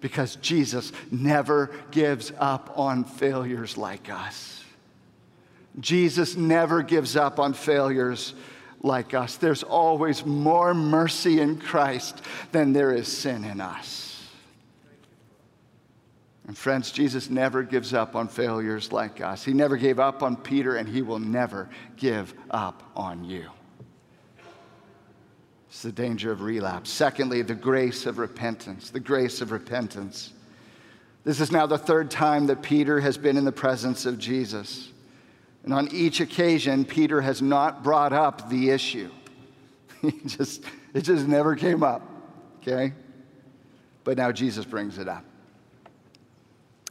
because 0.00 0.34
Jesus 0.36 0.90
never 1.12 1.70
gives 1.92 2.32
up 2.38 2.76
on 2.76 3.04
failures 3.04 3.76
like 3.76 4.10
us. 4.10 4.64
Jesus 5.78 6.36
never 6.36 6.82
gives 6.82 7.14
up 7.14 7.38
on 7.38 7.52
failures 7.54 8.34
like 8.82 9.14
us. 9.14 9.36
There's 9.36 9.62
always 9.62 10.26
more 10.26 10.74
mercy 10.74 11.40
in 11.40 11.58
Christ 11.58 12.20
than 12.50 12.72
there 12.72 12.92
is 12.92 13.08
sin 13.08 13.44
in 13.44 13.60
us. 13.60 14.08
And 16.46 16.58
friends, 16.58 16.90
Jesus 16.90 17.30
never 17.30 17.62
gives 17.62 17.94
up 17.94 18.16
on 18.16 18.28
failures 18.28 18.92
like 18.92 19.20
us. 19.20 19.44
He 19.44 19.52
never 19.52 19.76
gave 19.76 20.00
up 20.00 20.22
on 20.22 20.36
Peter, 20.36 20.76
and 20.76 20.88
he 20.88 21.00
will 21.00 21.20
never 21.20 21.70
give 21.96 22.34
up 22.50 22.82
on 22.96 23.24
you. 23.24 23.48
It's 25.68 25.82
the 25.82 25.92
danger 25.92 26.30
of 26.30 26.42
relapse. 26.42 26.90
Secondly, 26.90 27.42
the 27.42 27.54
grace 27.54 28.04
of 28.04 28.18
repentance. 28.18 28.90
The 28.90 29.00
grace 29.00 29.40
of 29.40 29.52
repentance. 29.52 30.32
This 31.24 31.40
is 31.40 31.52
now 31.52 31.66
the 31.66 31.78
third 31.78 32.10
time 32.10 32.46
that 32.48 32.60
Peter 32.60 33.00
has 33.00 33.16
been 33.16 33.38
in 33.38 33.44
the 33.44 33.52
presence 33.52 34.04
of 34.04 34.18
Jesus. 34.18 34.91
And 35.64 35.72
on 35.72 35.88
each 35.92 36.20
occasion, 36.20 36.84
Peter 36.84 37.20
has 37.20 37.40
not 37.40 37.82
brought 37.82 38.12
up 38.12 38.48
the 38.48 38.70
issue. 38.70 39.10
He 40.02 40.10
just, 40.26 40.64
it 40.94 41.02
just 41.02 41.28
never 41.28 41.54
came 41.54 41.84
up, 41.84 42.02
okay? 42.60 42.92
But 44.02 44.16
now 44.16 44.32
Jesus 44.32 44.64
brings 44.64 44.98
it 44.98 45.06
up. 45.06 45.24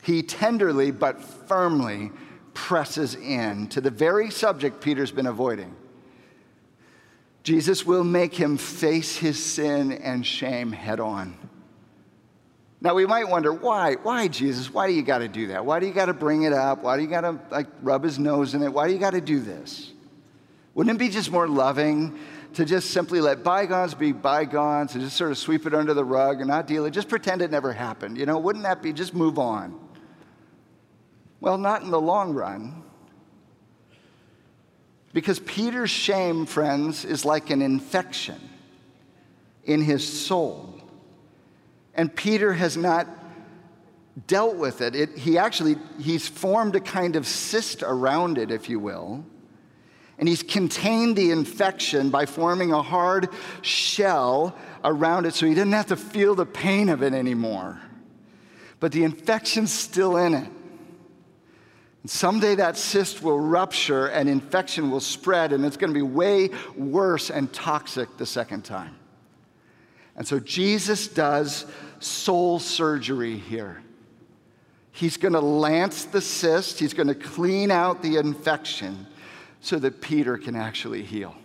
He 0.02 0.24
tenderly 0.24 0.92
but 0.92 1.22
firmly 1.22 2.12
presses 2.54 3.16
in 3.16 3.68
to 3.68 3.82
the 3.82 3.90
very 3.90 4.32
subject 4.32 4.80
Peter's 4.80 5.12
been 5.12 5.28
avoiding. 5.28 5.76
Jesus 7.44 7.86
will 7.86 8.06
make 8.06 8.34
him 8.34 8.58
face 8.58 9.18
his 9.18 9.44
sin 9.44 9.92
and 9.92 10.26
shame 10.26 10.72
head 10.72 11.00
on. 11.00 11.38
Now 12.84 12.96
we 12.96 13.06
might 13.06 13.30
wonder 13.30 13.54
why, 13.54 13.94
why 14.02 14.28
Jesus? 14.28 14.74
Why 14.74 14.88
do 14.88 14.94
you 14.94 15.04
got 15.04 15.20
to 15.20 15.28
do 15.28 15.48
that? 15.48 15.64
Why 15.64 15.80
do 15.80 15.86
you 15.86 15.94
got 15.94 16.08
to 16.08 16.14
bring 16.14 16.44
it 16.44 16.54
up? 16.54 16.82
Why 16.82 16.98
do 16.98 17.04
you 17.04 17.08
got 17.08 17.22
to 17.22 17.40
like 17.52 17.68
rub 17.84 18.04
his 18.04 18.18
nose 18.18 18.56
in 18.56 18.64
it? 18.64 18.74
Why 18.74 18.88
do 18.88 18.94
you 18.94 19.00
got 19.00 19.12
to 19.12 19.22
do 19.22 19.40
this? 19.40 19.92
Wouldn't 20.74 20.96
it 20.96 21.00
be 21.00 21.10
just 21.10 21.32
more 21.32 21.48
loving 21.48 22.18
to 22.56 22.66
just 22.66 22.90
simply 22.90 23.22
let 23.22 23.44
bygones 23.44 23.94
be 23.94 24.12
bygones 24.12 24.96
and 24.96 25.04
just 25.04 25.16
sort 25.16 25.30
of 25.30 25.38
sweep 25.38 25.68
it 25.68 25.76
under 25.76 25.94
the 25.94 26.04
rug 26.04 26.40
and 26.40 26.48
not 26.48 26.66
deal 26.66 26.86
it? 26.86 26.92
Just 26.92 27.08
pretend 27.08 27.44
it 27.44 27.52
never 27.52 27.72
happened. 27.72 28.18
You 28.18 28.26
know, 28.26 28.40
wouldn't 28.40 28.64
that 28.64 28.82
be 28.82 28.94
just 28.94 29.14
move 29.14 29.38
on? 29.38 29.80
Well, 31.40 31.60
not 31.60 31.84
in 31.84 31.92
the 31.92 32.02
long 32.02 32.34
run. 32.34 32.84
Because 35.14 35.40
Peter's 35.40 35.92
shame, 35.92 36.46
friends, 36.46 37.06
is 37.06 37.26
like 37.26 37.52
an 37.52 37.62
infection 37.62 38.40
in 39.66 39.82
his 39.82 40.08
soul. 40.08 40.71
And 41.96 42.14
Peter 42.16 42.54
has 42.54 42.78
not 42.78 43.08
dealt 44.28 44.56
with 44.56 44.82
it. 44.82 44.96
it. 44.96 45.18
He 45.18 45.38
actually, 45.38 45.76
he's 46.00 46.28
formed 46.28 46.76
a 46.76 46.80
kind 46.80 47.16
of 47.16 47.26
cyst 47.28 47.84
around 47.84 48.38
it, 48.38 48.52
if 48.52 48.70
you 48.70 48.80
will. 48.80 49.26
And 50.18 50.28
he's 50.28 50.44
contained 50.44 51.16
the 51.16 51.32
infection 51.32 52.10
by 52.10 52.26
forming 52.26 52.72
a 52.72 52.82
hard 52.82 53.30
shell 53.62 54.56
around 54.84 55.26
it 55.26 55.34
so 55.34 55.46
he 55.46 55.54
didn't 55.54 55.74
have 55.74 55.88
to 55.88 55.96
feel 55.96 56.36
the 56.36 56.46
pain 56.46 56.90
of 56.90 57.02
it 57.02 57.14
anymore. 57.14 57.80
But 58.80 58.92
the 58.92 59.04
infection's 59.04 59.72
still 59.72 60.18
in 60.18 60.34
it. 60.34 60.50
And 62.02 62.10
someday 62.10 62.56
that 62.56 62.78
cyst 62.78 63.22
will 63.22 63.40
rupture 63.40 64.08
and 64.08 64.28
infection 64.28 64.90
will 64.90 65.00
spread, 65.00 65.54
and 65.54 65.66
it's 65.66 65.78
going 65.78 65.92
to 65.92 65.98
be 65.98 66.02
way 66.02 66.50
worse 66.76 67.30
and 67.30 67.52
toxic 67.54 68.18
the 68.18 68.26
second 68.26 68.64
time. 68.64 68.96
And 70.16 70.28
so 70.28 70.40
Jesus 70.40 71.08
does 71.08 71.66
soul 72.00 72.60
surgery 72.60 73.38
here. 73.38 73.82
He's 74.92 75.18
going 75.18 75.34
to 75.34 75.40
lance 75.40 76.06
the 76.06 76.22
cyst, 76.22 76.80
he's 76.80 76.94
going 76.94 77.08
to 77.08 77.16
clean 77.16 77.72
out 77.72 78.02
the 78.02 78.18
infection 78.18 79.08
so 79.62 79.80
that 79.80 80.02
Peter 80.02 80.38
can 80.38 80.56
actually 80.56 81.04
heal. 81.04 81.36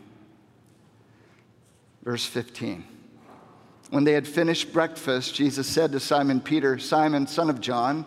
Verse 2.02 2.24
15. 2.24 2.84
When 3.90 4.04
they 4.04 4.12
had 4.12 4.26
finished 4.26 4.72
breakfast, 4.72 5.34
Jesus 5.34 5.66
said 5.66 5.92
to 5.92 6.00
Simon 6.00 6.40
Peter, 6.40 6.78
Simon, 6.78 7.26
son 7.26 7.48
of 7.48 7.60
John, 7.60 8.04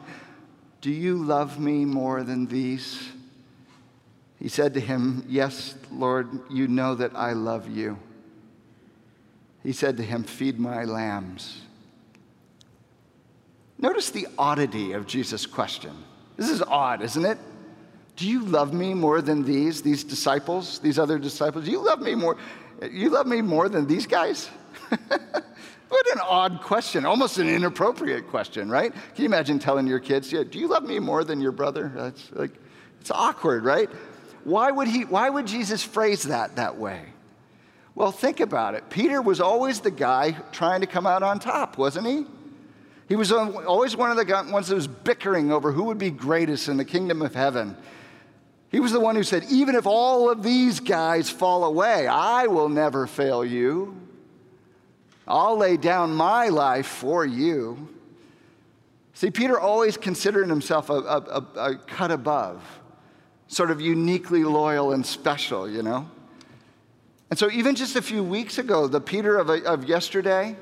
do 0.82 0.92
you 0.92 1.24
love 1.24 1.60
me 1.60 1.86
more 1.86 2.24
than 2.24 2.46
these? 2.46 3.10
He 4.39 4.48
said 4.48 4.74
to 4.75 4.80
him, 4.80 5.25
Yes, 5.28 5.75
Lord, 5.92 6.28
you 6.50 6.68
know 6.68 6.96
that 6.96 7.16
I 7.16 7.34
love 7.34 7.70
you. 7.70 8.00
He 9.63 9.74
said 9.74 9.98
to 9.98 10.04
him, 10.04 10.24
Feed 10.24 10.60
my 10.60 10.84
lambs. 10.84 11.62
Notice 13.78 14.10
the 14.10 14.28
oddity 14.38 14.92
of 14.94 15.08
Jesus' 15.08 15.46
question. 15.46 15.92
This 16.38 16.50
is 16.50 16.62
odd, 16.62 17.01
isn't 17.01 17.25
it? 17.25 17.38
Do 18.16 18.28
you 18.28 18.42
love 18.44 18.74
me 18.74 18.94
more 18.94 19.22
than 19.22 19.44
these, 19.44 19.82
these 19.82 20.04
disciples, 20.04 20.80
these 20.80 21.00
other 21.00 21.18
disciples? 21.18 21.68
You 21.68 21.80
love 21.80 22.01
me 22.01 22.16
more? 22.16 22.36
You 22.92 23.10
love 23.10 23.28
me 23.28 23.42
more 23.42 23.70
than 23.70 23.88
these 23.88 24.06
guys? 24.06 24.48
what 24.89 26.12
an 26.13 26.22
odd 26.22 26.62
question, 26.62 27.06
almost 27.06 27.38
an 27.38 27.48
inappropriate 27.48 28.28
question, 28.28 28.69
right? 28.69 28.91
Can 28.91 29.24
you 29.24 29.26
imagine 29.26 29.60
telling 29.60 29.88
your 29.88 30.00
kids, 30.00 30.32
yeah, 30.32 30.43
do 30.43 30.60
you 30.60 30.67
love 30.67 30.84
me 30.84 31.00
more 31.00 31.24
than 31.24 31.39
your 31.39 31.54
brother? 31.54 31.91
That's 31.95 32.30
like, 32.34 32.52
it's 33.00 33.12
awkward, 33.12 33.63
right? 33.63 33.89
Why 34.43 34.72
would, 34.72 34.89
he, 34.89 35.06
why 35.06 35.30
would 35.30 35.48
Jesus 35.48 35.84
phrase 35.84 36.24
that 36.24 36.58
that 36.58 36.78
way? 36.78 37.06
Well, 37.99 38.13
think 38.13 38.39
about 38.39 38.75
it. 38.75 38.89
Peter 38.89 39.21
was 39.21 39.41
always 39.41 39.81
the 39.81 39.91
guy 39.91 40.31
trying 40.53 40.79
to 40.79 40.88
come 40.88 41.05
out 41.05 41.21
on 41.21 41.38
top, 41.38 41.77
wasn't 41.77 42.07
he? 42.07 42.25
He 43.09 43.17
was 43.17 43.29
always 43.33 43.93
one 43.97 44.09
of 44.09 44.15
the 44.15 44.47
ones 44.49 44.69
that 44.69 44.75
was 44.75 44.88
bickering 44.88 45.51
over 45.51 45.73
who 45.73 45.83
would 45.83 45.97
be 45.97 46.09
greatest 46.09 46.69
in 46.69 46.77
the 46.77 46.85
kingdom 46.85 47.21
of 47.21 47.35
heaven. 47.35 47.75
He 48.71 48.79
was 48.79 48.93
the 48.93 49.01
one 49.01 49.17
who 49.17 49.23
said, 49.23 49.43
Even 49.51 49.75
if 49.75 49.85
all 49.85 50.29
of 50.29 50.43
these 50.43 50.79
guys 50.79 51.29
fall 51.29 51.65
away, 51.65 52.07
I 52.07 52.47
will 52.47 52.69
never 52.69 53.05
fail 53.05 53.43
you. 53.43 53.99
I'll 55.27 55.57
lay 55.57 55.75
down 55.75 56.13
my 56.15 56.47
life 56.47 56.88
for 56.88 57.25
you. 57.25 57.89
See, 59.13 59.29
Peter 59.29 59.59
always 59.59 59.97
considered 59.97 60.47
himself 60.47 60.89
a, 60.89 60.93
a, 60.93 61.17
a, 61.17 61.71
a 61.71 61.75
cut 61.79 62.12
above, 62.12 62.63
sort 63.47 63.71
of 63.71 63.81
uniquely 63.81 64.45
loyal 64.45 64.93
and 64.93 65.05
special, 65.05 65.69
you 65.69 65.83
know? 65.83 66.09
And 67.30 67.38
so, 67.38 67.50
even 67.52 67.76
just 67.76 67.96
a 67.96 68.02
few 68.02 68.24
weeks 68.24 68.58
ago, 68.58 68.88
the 68.88 69.02
Peter 69.02 69.38
of, 69.38 69.50
of 69.50 69.86
yesterday 69.86 70.56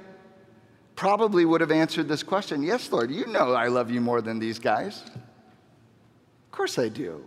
probably 0.96 1.46
would 1.46 1.62
have 1.62 1.72
answered 1.72 2.08
this 2.08 2.24
question 2.24 2.64
Yes, 2.64 2.92
Lord, 2.92 3.12
you 3.12 3.28
know 3.28 3.54
I 3.54 3.68
love 3.68 3.90
you 3.90 4.02
more 4.02 4.22
than 4.22 4.40
these 4.40 4.60
guys. 4.60 5.04
Of 5.06 6.52
course 6.52 6.78
I 6.78 6.90
do. 6.90 7.24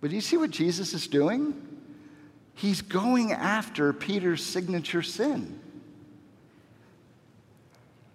But 0.00 0.10
do 0.10 0.16
you 0.16 0.22
see 0.22 0.36
what 0.36 0.50
Jesus 0.50 0.92
is 0.92 1.06
doing? 1.06 1.54
He's 2.54 2.82
going 2.82 3.32
after 3.32 3.92
Peter's 3.92 4.44
signature 4.44 5.02
sin 5.02 5.60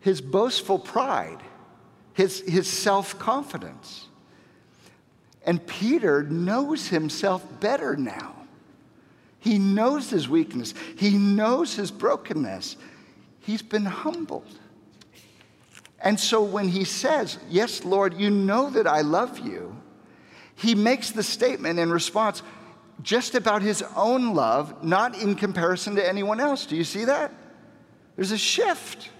his 0.06 0.22
boastful 0.22 0.78
pride, 0.78 1.40
his, 2.14 2.42
his 2.42 2.68
self 2.68 3.18
confidence. 3.18 4.06
And 5.44 5.66
Peter 5.66 6.22
knows 6.22 6.90
himself 6.90 7.44
better 7.60 7.96
now. 7.96 8.35
He 9.46 9.60
knows 9.60 10.10
his 10.10 10.28
weakness, 10.28 10.74
he 10.98 11.20
knows 11.20 11.76
his 11.76 11.92
brokenness. 11.92 12.78
He's 13.42 13.62
been 13.62 13.86
humbled. 13.86 14.60
And 16.00 16.20
so 16.20 16.42
when 16.42 16.68
he 16.68 16.84
says, 16.84 17.38
Yes, 17.48 17.86
Lord, 17.86 18.16
you 18.16 18.32
know 18.32 18.72
that 18.72 18.88
I 18.88 19.02
love 19.02 19.38
you, 19.38 19.80
he 20.56 20.74
makes 20.74 21.12
the 21.12 21.22
statement 21.22 21.78
in 21.78 21.92
response 21.92 22.42
just 23.04 23.36
about 23.36 23.62
his 23.62 23.84
own 23.96 24.34
love, 24.34 24.84
not 24.84 25.16
in 25.16 25.36
comparison 25.36 25.96
to 25.98 26.08
anyone 26.08 26.40
else. 26.40 26.66
Do 26.66 26.76
you 26.76 26.84
see 26.84 27.06
that? 27.06 27.32
There's 28.16 28.32
a 28.32 28.40
shift. 28.40 29.12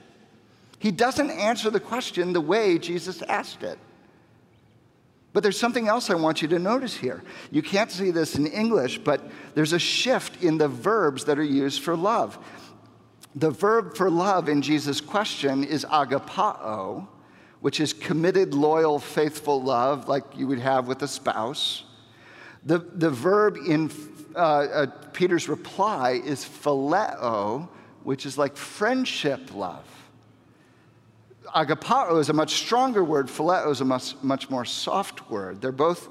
He 0.80 0.90
doesn't 0.90 1.30
answer 1.30 1.70
the 1.70 1.80
question 1.80 2.34
the 2.34 2.42
way 2.42 2.80
Jesus 2.80 3.22
asked 3.22 3.62
it. 3.62 3.78
But 5.36 5.44
there's 5.44 5.60
something 5.60 5.90
else 5.90 6.10
I 6.10 6.16
want 6.16 6.42
you 6.42 6.48
to 6.48 6.60
notice 6.60 6.96
here. 6.96 7.22
You 7.52 7.62
can't 7.62 7.92
see 7.92 8.10
this 8.10 8.36
in 8.36 8.48
English, 8.48 9.00
but 9.00 9.22
there's 9.54 9.74
a 9.74 9.80
shift 9.80 10.42
in 10.42 10.58
the 10.58 10.70
verbs 10.70 11.26
that 11.26 11.38
are 11.38 11.44
used 11.44 11.84
for 11.84 11.94
love. 11.98 12.40
The 13.36 13.52
verb 13.52 13.98
for 13.98 14.10
love 14.10 14.48
in 14.48 14.62
Jesus' 14.62 15.02
question 15.02 15.66
is 15.66 15.84
agapao, 15.84 17.10
which 17.60 17.82
is 17.82 17.92
committed, 17.92 18.54
loyal, 18.54 18.98
faithful 18.98 19.62
love, 19.62 20.08
like 20.08 20.24
you 20.38 20.48
would 20.48 20.60
have 20.60 20.88
with 20.88 21.02
a 21.02 21.08
spouse. 21.08 21.84
The, 22.64 22.78
the 22.78 23.10
verb 23.10 23.58
in 23.58 23.92
uh, 24.38 24.40
uh, 24.40 24.86
Peter's 25.12 25.50
reply 25.50 26.22
is 26.24 26.46
phileo, 26.46 27.68
which 28.04 28.26
is 28.26 28.38
like 28.38 28.56
friendship 28.56 29.54
love. 29.54 29.95
Agapao 31.54 32.20
is 32.20 32.30
a 32.30 32.34
much 32.34 32.54
stronger 32.56 33.04
word, 33.04 33.28
phileo 33.28 33.70
is 33.70 33.82
a 33.82 33.86
much, 33.86 34.16
much 34.22 34.50
more 34.50 34.66
soft 34.66 35.30
word. 35.30 35.62
They're 35.62 35.72
both 35.72 36.10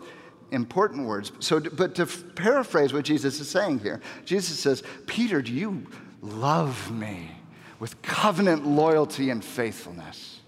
important 0.50 1.06
words. 1.06 1.32
So, 1.40 1.60
but 1.60 1.94
to 1.96 2.06
paraphrase 2.06 2.92
what 2.92 3.04
Jesus 3.04 3.40
is 3.40 3.48
saying 3.48 3.80
here, 3.80 4.00
Jesus 4.24 4.58
says, 4.58 4.82
Peter, 5.06 5.42
do 5.42 5.52
you 5.52 5.86
love 6.22 6.90
me 6.90 7.30
with 7.80 8.00
covenant 8.02 8.66
loyalty 8.66 9.30
and 9.30 9.44
faithfulness? 9.44 10.40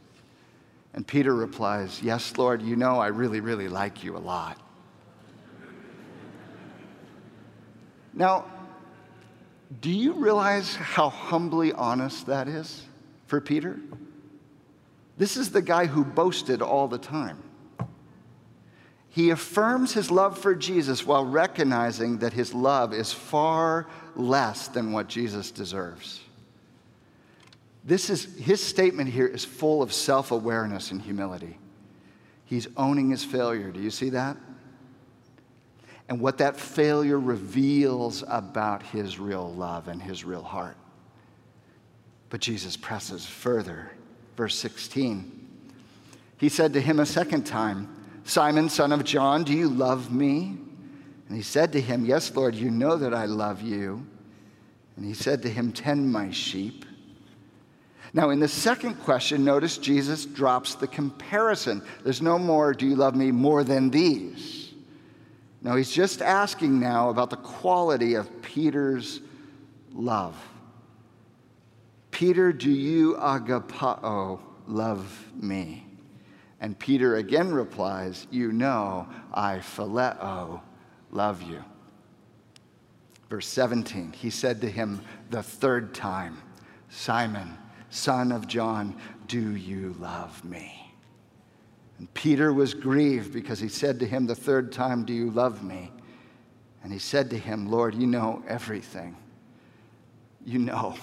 And 0.95 1.07
Peter 1.07 1.35
replies, 1.35 2.03
Yes, 2.03 2.37
Lord, 2.39 2.63
you 2.63 2.77
know 2.77 2.99
I 2.99 3.09
really, 3.09 3.41
really 3.41 3.69
like 3.69 4.03
you 4.03 4.17
a 4.17 4.19
lot. 4.19 4.59
Now, 8.15 8.47
do 9.81 9.91
you 9.91 10.15
realize 10.15 10.75
how 10.75 11.11
humbly 11.11 11.73
honest 11.73 12.27
that 12.27 12.49
is 12.49 12.85
for 13.27 13.41
Peter? 13.41 13.79
This 15.17 15.37
is 15.37 15.51
the 15.51 15.63
guy 15.63 15.87
who 15.87 16.05
boasted 16.05 16.63
all 16.63 16.89
the 16.89 16.99
time. 16.99 17.43
He 19.09 19.31
affirms 19.31 19.95
his 19.95 20.11
love 20.11 20.39
for 20.39 20.55
Jesus 20.55 21.07
while 21.07 21.25
recognizing 21.25 22.19
that 22.19 22.35
his 22.35 22.53
love 22.53 22.93
is 22.93 23.13
far 23.13 23.87
less 24.15 24.69
than 24.69 24.93
what 24.93 25.09
Jesus 25.09 25.51
deserves. 25.51 26.21
This 27.83 28.11
is 28.11 28.37
his 28.37 28.63
statement 28.63 29.11
here 29.11 29.27
is 29.27 29.45
full 29.45 29.81
of 29.81 29.93
self-awareness 29.93 30.91
and 30.91 31.01
humility. 31.01 31.59
He's 32.45 32.69
owning 32.77 33.11
his 33.11 33.25
failure. 33.25 33.71
Do 33.71 33.81
you 33.81 33.91
see 33.91 34.11
that? 34.11 34.37
and 36.09 36.21
what 36.21 36.39
that 36.39 36.57
failure 36.57 37.19
reveals 37.19 38.23
about 38.29 38.83
his 38.83 39.19
real 39.19 39.53
love 39.55 39.89
and 39.89 40.01
his 40.01 40.25
real 40.25 40.43
heart. 40.43 40.77
But 42.31 42.41
Jesus 42.41 42.77
presses 42.77 43.27
further. 43.27 43.91
Verse 44.37 44.57
16. 44.57 45.33
He 46.39 46.49
said 46.49 46.73
to 46.75 46.81
him 46.81 47.01
a 47.01 47.07
second 47.07 47.45
time, 47.45 47.89
Simon, 48.25 48.69
son 48.69 48.93
of 48.93 49.05
John, 49.05 49.45
do 49.45 49.53
you 49.53 49.69
love 49.69 50.13
me? 50.13 50.59
And 51.29 51.37
he 51.37 51.43
said 51.43 51.73
to 51.73 51.81
him, 51.81 52.05
Yes, 52.05 52.35
Lord, 52.35 52.55
you 52.55 52.71
know 52.71 52.97
that 52.97 53.15
I 53.15 53.25
love 53.27 53.63
you. 53.63 54.07
And 54.97 55.05
he 55.05 55.15
said 55.15 55.43
to 55.43 55.49
him, 55.49 55.73
Tend 55.73 56.13
my 56.13 56.31
sheep. 56.31 56.85
Now, 58.13 58.31
in 58.31 58.41
the 58.41 58.49
second 58.49 58.95
question, 58.95 59.45
notice 59.45 59.79
Jesus 59.79 60.25
drops 60.25 60.75
the 60.75 60.87
comparison. 60.87 61.83
There's 62.03 62.23
no 62.23 62.39
more, 62.39 62.73
do 62.73 62.87
you 62.87 62.97
love 62.97 63.15
me 63.15 63.31
more 63.31 63.65
than 63.65 63.91
these? 63.91 64.73
No, 65.63 65.75
he's 65.75 65.91
just 65.91 66.23
asking 66.23 66.79
now 66.79 67.11
about 67.11 67.31
the 67.31 67.37
quality 67.37 68.15
of 68.15 68.43
Peter's 68.43 69.21
love. 69.93 70.37
Peter, 72.17 72.51
do 72.51 72.71
you 72.71 73.15
agapao 73.17 74.41
love 74.67 75.31
me? 75.39 75.85
And 76.63 76.79
Peter 76.79 77.17
again 77.17 77.53
replies, 77.53 78.27
You 78.31 78.53
know, 78.53 79.07
I 79.35 79.59
phileo 79.59 80.63
love 81.11 81.43
you. 81.43 81.63
Verse 83.29 83.47
17, 83.47 84.13
he 84.13 84.31
said 84.31 84.63
to 84.63 84.71
him 84.71 85.03
the 85.29 85.43
third 85.43 85.95
time, 85.95 86.39
Simon, 86.89 87.59
son 87.91 88.33
of 88.33 88.49
John, 88.49 88.97
do 89.29 89.55
you 89.55 89.95
love 89.99 90.43
me? 90.43 90.95
And 91.99 92.13
Peter 92.15 92.51
was 92.51 92.73
grieved 92.73 93.31
because 93.31 93.61
he 93.61 93.69
said 93.69 94.01
to 94.01 94.07
him 94.07 94.27
the 94.27 94.35
third 94.35 94.73
time, 94.73 95.05
Do 95.05 95.13
you 95.13 95.31
love 95.31 95.63
me? 95.63 95.93
And 96.83 96.95
he 96.95 96.99
said 96.99 97.29
to 97.29 97.37
him, 97.37 97.71
Lord, 97.71 97.95
you 97.95 98.07
know 98.07 98.43
everything. 98.49 99.19
You 100.47 100.61
know 100.61 100.97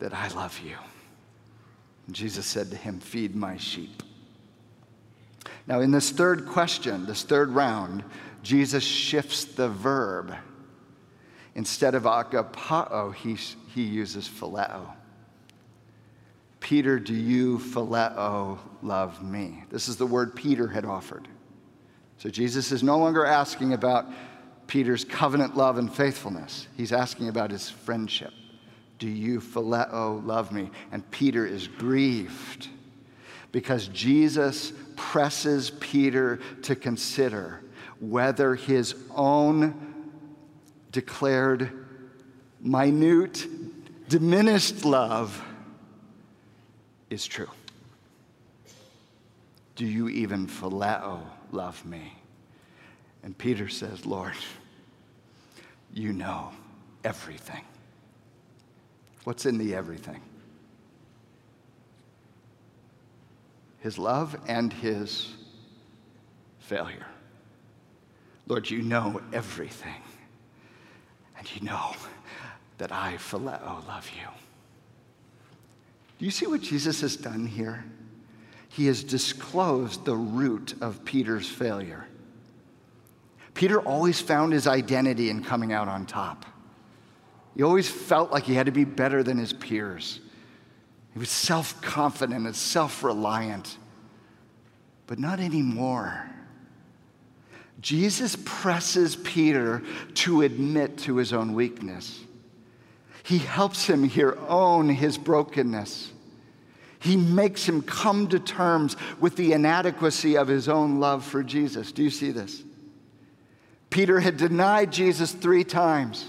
that 0.00 0.12
I 0.12 0.28
love 0.28 0.60
you. 0.64 0.76
And 2.06 2.14
Jesus 2.14 2.44
said 2.44 2.70
to 2.70 2.76
him, 2.76 2.98
Feed 3.00 3.36
my 3.36 3.56
sheep. 3.56 4.02
Now, 5.66 5.80
in 5.80 5.90
this 5.90 6.10
third 6.10 6.46
question, 6.46 7.06
this 7.06 7.22
third 7.22 7.50
round, 7.50 8.02
Jesus 8.42 8.82
shifts 8.82 9.44
the 9.44 9.68
verb. 9.68 10.34
Instead 11.54 11.94
of 11.94 12.04
agapao, 12.04 13.14
he, 13.14 13.34
he 13.34 13.82
uses 13.82 14.28
phileo. 14.28 14.92
Peter, 16.60 16.98
do 16.98 17.14
you 17.14 17.58
phileo 17.58 18.58
love 18.82 19.22
me? 19.22 19.64
This 19.70 19.88
is 19.88 19.96
the 19.96 20.06
word 20.06 20.34
Peter 20.34 20.68
had 20.68 20.84
offered. 20.84 21.26
So 22.18 22.28
Jesus 22.28 22.70
is 22.70 22.82
no 22.82 22.98
longer 22.98 23.24
asking 23.24 23.72
about 23.72 24.06
Peter's 24.66 25.04
covenant 25.04 25.56
love 25.56 25.78
and 25.78 25.92
faithfulness. 25.92 26.68
He's 26.76 26.92
asking 26.92 27.28
about 27.28 27.50
his 27.50 27.70
friendship. 27.70 28.32
Do 29.00 29.08
you 29.08 29.40
phileo 29.40 30.24
love 30.24 30.52
me? 30.52 30.70
And 30.92 31.10
Peter 31.10 31.44
is 31.44 31.66
grieved 31.66 32.68
because 33.50 33.88
Jesus 33.88 34.72
presses 34.94 35.70
Peter 35.80 36.38
to 36.62 36.76
consider 36.76 37.62
whether 37.98 38.54
his 38.54 38.94
own 39.10 40.04
declared 40.92 41.72
minute, 42.60 43.46
diminished 44.08 44.84
love 44.84 45.42
is 47.08 47.26
true. 47.26 47.48
Do 49.76 49.86
you 49.86 50.10
even 50.10 50.46
phileo 50.46 51.22
love 51.52 51.84
me? 51.86 52.12
And 53.22 53.36
Peter 53.36 53.68
says, 53.70 54.04
Lord, 54.04 54.34
you 55.94 56.12
know 56.12 56.50
everything. 57.02 57.64
What's 59.24 59.46
in 59.46 59.58
the 59.58 59.74
everything? 59.74 60.20
His 63.80 63.98
love 63.98 64.36
and 64.46 64.72
his 64.72 65.32
failure. 66.58 67.06
Lord, 68.46 68.68
you 68.68 68.82
know 68.82 69.20
everything. 69.32 70.02
And 71.38 71.54
you 71.54 71.62
know 71.62 71.94
that 72.78 72.92
I, 72.92 73.14
phileo, 73.14 73.86
love 73.86 74.10
you. 74.16 74.28
Do 76.18 76.24
you 76.24 76.30
see 76.30 76.46
what 76.46 76.60
Jesus 76.60 77.00
has 77.00 77.16
done 77.16 77.46
here? 77.46 77.84
He 78.68 78.86
has 78.86 79.02
disclosed 79.02 80.04
the 80.04 80.16
root 80.16 80.74
of 80.80 81.04
Peter's 81.04 81.48
failure. 81.48 82.06
Peter 83.54 83.80
always 83.80 84.20
found 84.20 84.52
his 84.52 84.66
identity 84.66 85.30
in 85.30 85.42
coming 85.42 85.72
out 85.72 85.88
on 85.88 86.06
top. 86.06 86.44
He 87.56 87.62
always 87.62 87.88
felt 87.88 88.30
like 88.30 88.44
he 88.44 88.54
had 88.54 88.66
to 88.66 88.72
be 88.72 88.84
better 88.84 89.22
than 89.22 89.38
his 89.38 89.52
peers. 89.52 90.20
He 91.12 91.18
was 91.18 91.30
self 91.30 91.80
confident 91.82 92.46
and 92.46 92.54
self 92.54 93.02
reliant, 93.02 93.76
but 95.06 95.18
not 95.18 95.40
anymore. 95.40 96.30
Jesus 97.80 98.36
presses 98.44 99.16
Peter 99.16 99.82
to 100.14 100.42
admit 100.42 100.98
to 100.98 101.16
his 101.16 101.32
own 101.32 101.54
weakness. 101.54 102.20
He 103.22 103.38
helps 103.38 103.86
him 103.86 104.04
here 104.04 104.38
own 104.48 104.88
his 104.88 105.16
brokenness. 105.16 106.12
He 106.98 107.16
makes 107.16 107.66
him 107.66 107.80
come 107.80 108.28
to 108.28 108.38
terms 108.38 108.96
with 109.20 109.36
the 109.36 109.52
inadequacy 109.54 110.36
of 110.36 110.48
his 110.48 110.68
own 110.68 111.00
love 111.00 111.24
for 111.24 111.42
Jesus. 111.42 111.92
Do 111.92 112.02
you 112.02 112.10
see 112.10 112.30
this? 112.30 112.62
Peter 113.88 114.20
had 114.20 114.36
denied 114.36 114.92
Jesus 114.92 115.32
three 115.32 115.64
times. 115.64 116.26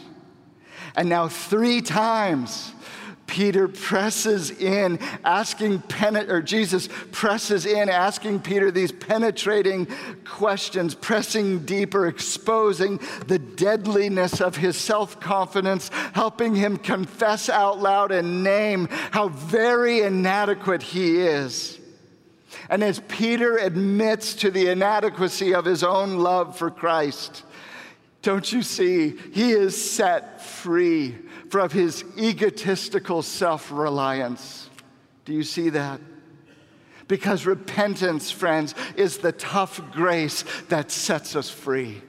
And 0.95 1.09
now, 1.09 1.27
three 1.27 1.81
times, 1.81 2.73
Peter 3.31 3.69
presses 3.69 4.51
in, 4.51 4.99
asking, 5.23 5.79
pen- 5.79 6.29
or 6.29 6.41
Jesus 6.41 6.89
presses 7.13 7.65
in, 7.65 7.87
asking 7.87 8.41
Peter 8.41 8.71
these 8.71 8.91
penetrating 8.91 9.87
questions, 10.25 10.93
pressing 10.93 11.59
deeper, 11.59 12.07
exposing 12.07 12.99
the 13.27 13.39
deadliness 13.39 14.41
of 14.41 14.57
his 14.57 14.75
self 14.75 15.21
confidence, 15.21 15.89
helping 16.11 16.55
him 16.55 16.75
confess 16.75 17.47
out 17.47 17.79
loud 17.79 18.11
and 18.11 18.43
name 18.43 18.89
how 19.11 19.29
very 19.29 20.01
inadequate 20.01 20.83
he 20.83 21.21
is. 21.21 21.79
And 22.69 22.83
as 22.83 22.99
Peter 23.07 23.55
admits 23.57 24.33
to 24.35 24.51
the 24.51 24.67
inadequacy 24.67 25.53
of 25.55 25.63
his 25.63 25.83
own 25.83 26.17
love 26.17 26.57
for 26.57 26.69
Christ, 26.69 27.43
don't 28.21 28.51
you 28.51 28.61
see? 28.61 29.15
He 29.33 29.51
is 29.51 29.91
set 29.91 30.41
free 30.41 31.17
from 31.49 31.69
his 31.69 32.03
egotistical 32.17 33.21
self 33.21 33.71
reliance. 33.71 34.69
Do 35.25 35.33
you 35.33 35.43
see 35.43 35.69
that? 35.69 35.99
Because 37.07 37.45
repentance, 37.45 38.31
friends, 38.31 38.75
is 38.95 39.17
the 39.17 39.31
tough 39.31 39.81
grace 39.91 40.45
that 40.69 40.91
sets 40.91 41.35
us 41.35 41.49
free. 41.49 42.01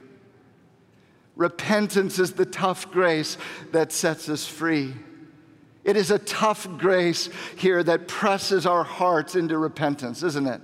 Repentance 1.35 2.19
is 2.19 2.33
the 2.33 2.45
tough 2.45 2.89
grace 2.91 3.37
that 3.71 3.91
sets 3.91 4.29
us 4.29 4.45
free. 4.45 4.93
It 5.83 5.97
is 5.97 6.11
a 6.11 6.19
tough 6.19 6.67
grace 6.77 7.27
here 7.57 7.83
that 7.83 8.07
presses 8.07 8.65
our 8.65 8.83
hearts 8.83 9.35
into 9.35 9.57
repentance, 9.57 10.23
isn't 10.23 10.47
it? 10.47 10.61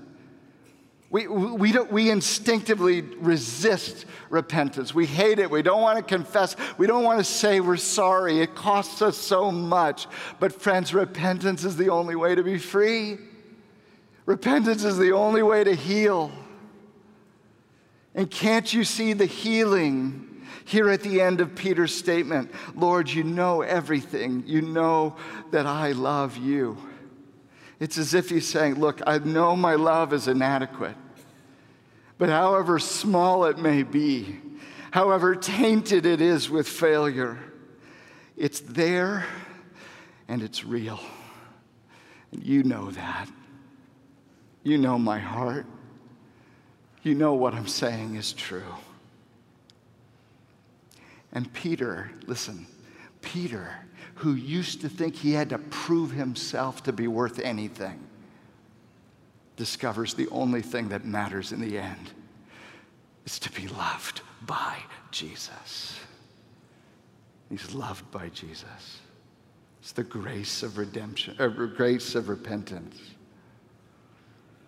We, 1.11 1.27
we, 1.27 1.71
don't, 1.71 1.91
we 1.91 2.11
instinctively 2.11 3.01
resist 3.01 4.05
repentance. 4.29 4.93
We 4.93 5.07
hate 5.07 5.39
it. 5.39 5.49
We 5.49 5.63
don't 5.63 5.81
want 5.81 5.97
to 5.97 6.03
confess. 6.03 6.55
We 6.77 6.85
don't 6.85 7.03
want 7.03 7.17
to 7.17 7.23
say 7.23 7.61
we're 7.61 7.77
sorry. 7.77 8.41
It 8.41 8.53
costs 8.53 9.01
us 9.01 9.17
so 9.17 9.51
much. 9.51 10.05
But, 10.39 10.61
friends, 10.61 10.93
repentance 10.93 11.63
is 11.63 11.77
the 11.77 11.89
only 11.89 12.15
way 12.15 12.35
to 12.35 12.43
be 12.43 12.59
free. 12.59 13.17
Repentance 14.27 14.83
is 14.83 14.99
the 14.99 15.13
only 15.13 15.41
way 15.41 15.63
to 15.63 15.73
heal. 15.73 16.31
And 18.13 18.29
can't 18.29 18.71
you 18.71 18.83
see 18.83 19.13
the 19.13 19.25
healing 19.25 20.45
here 20.65 20.91
at 20.91 21.01
the 21.01 21.21
end 21.21 21.41
of 21.41 21.55
Peter's 21.55 21.95
statement? 21.95 22.51
Lord, 22.75 23.09
you 23.09 23.23
know 23.23 23.63
everything. 23.63 24.43
You 24.45 24.61
know 24.61 25.15
that 25.49 25.65
I 25.65 25.93
love 25.93 26.37
you. 26.37 26.77
It's 27.79 27.97
as 27.97 28.13
if 28.13 28.29
he's 28.29 28.47
saying, 28.47 28.75
Look, 28.75 29.01
I 29.07 29.19
know 29.19 29.55
my 29.55 29.75
love 29.75 30.13
is 30.13 30.27
inadequate, 30.27 30.95
but 32.17 32.29
however 32.29 32.79
small 32.79 33.45
it 33.45 33.57
may 33.57 33.83
be, 33.83 34.39
however 34.91 35.35
tainted 35.35 36.05
it 36.05 36.21
is 36.21 36.49
with 36.49 36.67
failure, 36.67 37.37
it's 38.35 38.59
there 38.59 39.25
and 40.27 40.41
it's 40.41 40.63
real. 40.63 40.99
And 42.31 42.43
you 42.43 42.63
know 42.63 42.91
that. 42.91 43.29
You 44.63 44.77
know 44.77 44.99
my 44.99 45.19
heart. 45.19 45.65
You 47.01 47.15
know 47.15 47.33
what 47.33 47.53
I'm 47.53 47.67
saying 47.67 48.15
is 48.15 48.33
true. 48.33 48.75
And 51.31 51.51
Peter, 51.53 52.11
listen, 52.27 52.67
Peter 53.21 53.73
who 54.19 54.33
used 54.33 54.81
to 54.81 54.89
think 54.89 55.15
he 55.15 55.31
had 55.31 55.49
to 55.49 55.57
prove 55.57 56.11
himself 56.11 56.83
to 56.83 56.91
be 56.91 57.07
worth 57.07 57.39
anything, 57.39 57.97
discovers 59.55 60.13
the 60.13 60.27
only 60.27 60.61
thing 60.61 60.89
that 60.89 61.05
matters 61.05 61.53
in 61.53 61.61
the 61.61 61.77
end 61.77 62.11
is 63.25 63.39
to 63.39 63.51
be 63.51 63.69
loved 63.69 64.21
by 64.45 64.77
Jesus. 65.11 65.97
He's 67.49 67.73
loved 67.73 68.11
by 68.11 68.27
Jesus. 68.29 68.99
It's 69.81 69.93
the 69.93 70.03
grace 70.03 70.63
of 70.63 70.77
redemption, 70.77 71.37
or 71.39 71.45
uh, 71.45 71.65
grace 71.67 72.13
of 72.13 72.27
repentance. 72.27 72.99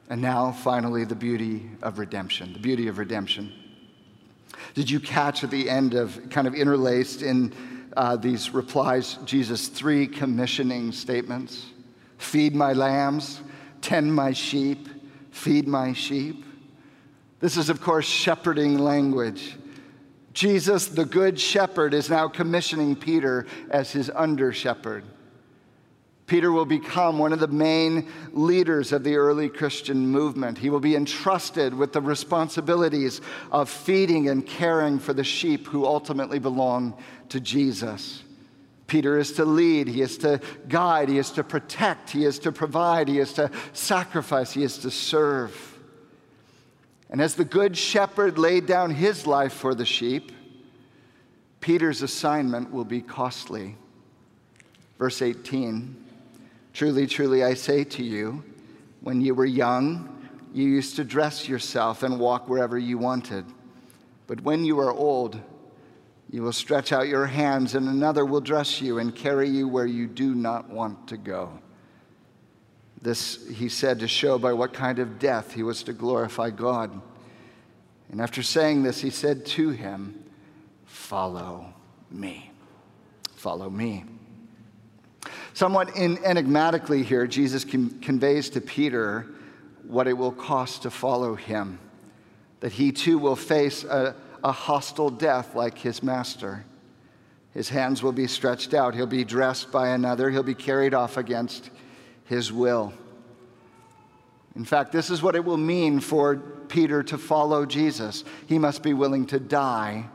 And 0.09 0.21
now, 0.21 0.53
finally, 0.53 1.03
the 1.03 1.15
beauty 1.15 1.69
of 1.81 1.99
redemption. 1.99 2.53
The 2.53 2.59
beauty 2.59 2.87
of 2.87 2.97
redemption. 2.97 3.51
Did 4.75 4.89
you 4.89 5.01
catch 5.01 5.43
at 5.43 5.51
the 5.51 5.69
end 5.69 5.93
of, 5.93 6.29
kind 6.29 6.47
of 6.47 6.55
interlaced 6.55 7.21
in 7.21 7.53
uh, 7.97 8.15
these 8.15 8.54
replies, 8.54 9.17
Jesus' 9.25 9.67
three 9.67 10.08
commissioning 10.08 10.91
statements? 10.91 11.65
Feed 12.17 12.56
my 12.56 12.73
lambs, 12.73 13.41
tend 13.82 14.13
my 14.13 14.32
sheep, 14.32 14.88
feed 15.32 15.67
my 15.67 15.93
sheep. 15.93 16.45
This 17.39 17.58
is, 17.58 17.69
of 17.69 17.82
course, 17.82 18.06
shepherding 18.06 18.77
language. 18.77 19.56
Jesus, 20.34 20.88
the 20.88 21.06
Good 21.06 21.39
Shepherd, 21.39 21.93
is 21.93 22.10
now 22.10 22.27
commissioning 22.27 22.95
Peter 22.95 23.47
as 23.69 23.91
his 23.91 24.12
under 24.13 24.54
shepherd. 24.54 25.04
Peter 26.32 26.54
will 26.54 26.63
become 26.63 27.20
one 27.20 27.34
of 27.34 27.41
the 27.41 27.48
main 27.50 28.08
leaders 28.32 28.94
of 28.94 29.04
the 29.04 29.17
early 29.17 29.50
Christian 29.50 30.08
movement. 30.08 30.58
He 30.58 30.70
will 30.70 30.80
be 30.80 30.96
entrusted 30.96 31.74
with 31.74 31.91
the 31.91 32.00
responsibilities 32.00 33.20
of 33.52 33.70
feeding 33.70 34.30
and 34.30 34.48
caring 34.48 34.98
for 34.98 35.12
the 35.12 35.26
sheep 35.26 35.67
who 35.67 35.86
ultimately 35.86 36.39
belong 36.39 36.98
to 37.28 37.41
Jesus. 37.41 38.24
Peter 38.88 39.20
is 39.20 39.34
to 39.34 39.44
lead, 39.44 39.89
he 39.89 40.02
is 40.02 40.17
to 40.20 40.39
guide, 40.70 41.10
he 41.10 41.17
is 41.17 41.32
to 41.32 41.44
protect, 41.44 42.12
he 42.12 42.24
is 42.24 42.39
to 42.39 42.52
provide, 42.54 43.10
he 43.10 43.20
is 43.20 43.34
to 43.34 43.52
sacrifice, 43.74 44.54
he 44.54 44.63
is 44.63 44.78
to 44.78 44.89
serve. 44.89 45.78
And 47.10 47.20
as 47.20 47.36
the 47.36 47.44
good 47.44 47.76
shepherd 47.76 48.38
laid 48.38 48.65
down 48.67 48.91
his 48.91 49.28
life 49.28 49.52
for 49.52 49.76
the 49.76 49.86
sheep, 49.86 50.32
Peter's 51.60 52.02
assignment 52.02 52.72
will 52.72 52.86
be 52.86 53.02
costly. 53.02 53.76
Verse 54.98 55.22
18 55.22 56.08
Truly, 56.73 57.05
truly, 57.07 57.43
I 57.43 57.53
say 57.53 57.84
to 57.84 58.03
you, 58.03 58.43
when 59.01 59.21
you 59.21 59.36
were 59.36 59.45
young, 59.45 60.29
you 60.53 60.67
used 60.67 60.95
to 60.97 61.03
dress 61.03 61.47
yourself 61.47 62.03
and 62.03 62.19
walk 62.19 62.47
wherever 62.47 62.77
you 62.77 62.97
wanted. 62.97 63.45
But 64.27 64.41
when 64.41 64.63
you 64.63 64.79
are 64.79 64.91
old, 64.91 65.39
you 66.29 66.43
will 66.43 66.53
stretch 66.53 66.93
out 66.93 67.07
your 67.07 67.25
hands, 67.25 67.75
and 67.75 67.88
another 67.88 68.25
will 68.25 68.41
dress 68.41 68.81
you 68.81 68.99
and 68.99 69.13
carry 69.13 69.49
you 69.49 69.67
where 69.67 69.86
you 69.86 70.07
do 70.07 70.34
not 70.34 70.69
want 70.69 71.07
to 71.10 71.17
go. 71.17 71.60
This 73.01 73.47
he 73.49 73.67
said 73.67 73.99
to 73.99 74.07
show 74.07 74.38
by 74.38 74.53
what 74.53 74.73
kind 74.73 74.99
of 74.99 75.19
death 75.19 75.53
he 75.53 75.63
was 75.63 75.84
to 75.84 75.93
glorify 75.93 76.51
God. 76.51 77.01
And 78.12 78.21
after 78.21 78.43
saying 78.43 78.84
this, 78.84 79.01
he 79.01 79.10
said 79.10 79.45
to 79.47 79.69
him, 79.69 80.23
Follow 80.86 81.73
me. 82.10 82.51
Follow 83.36 83.69
me. 83.69 84.05
Somewhat 85.53 85.95
enigmatically 85.97 87.03
here, 87.03 87.27
Jesus 87.27 87.65
conveys 87.65 88.49
to 88.51 88.61
Peter 88.61 89.27
what 89.83 90.07
it 90.07 90.13
will 90.13 90.31
cost 90.31 90.83
to 90.83 90.89
follow 90.89 91.35
him, 91.35 91.79
that 92.61 92.71
he 92.71 92.91
too 92.91 93.17
will 93.17 93.35
face 93.35 93.83
a, 93.83 94.15
a 94.43 94.51
hostile 94.51 95.09
death 95.09 95.55
like 95.55 95.77
his 95.77 96.01
master. 96.01 96.63
His 97.53 97.67
hands 97.67 98.01
will 98.01 98.13
be 98.13 98.27
stretched 98.27 98.73
out, 98.73 98.95
he'll 98.95 99.05
be 99.05 99.25
dressed 99.25 99.71
by 99.71 99.89
another, 99.89 100.29
he'll 100.29 100.43
be 100.43 100.55
carried 100.55 100.93
off 100.93 101.17
against 101.17 101.69
his 102.25 102.51
will. 102.51 102.93
In 104.55 104.63
fact, 104.65 104.91
this 104.91 105.09
is 105.09 105.21
what 105.21 105.35
it 105.35 105.43
will 105.43 105.57
mean 105.57 105.99
for 105.99 106.37
Peter 106.67 107.03
to 107.03 107.17
follow 107.17 107.65
Jesus. 107.65 108.23
He 108.47 108.57
must 108.57 108.83
be 108.83 108.93
willing 108.93 109.25
to 109.27 109.39
die 109.39 110.05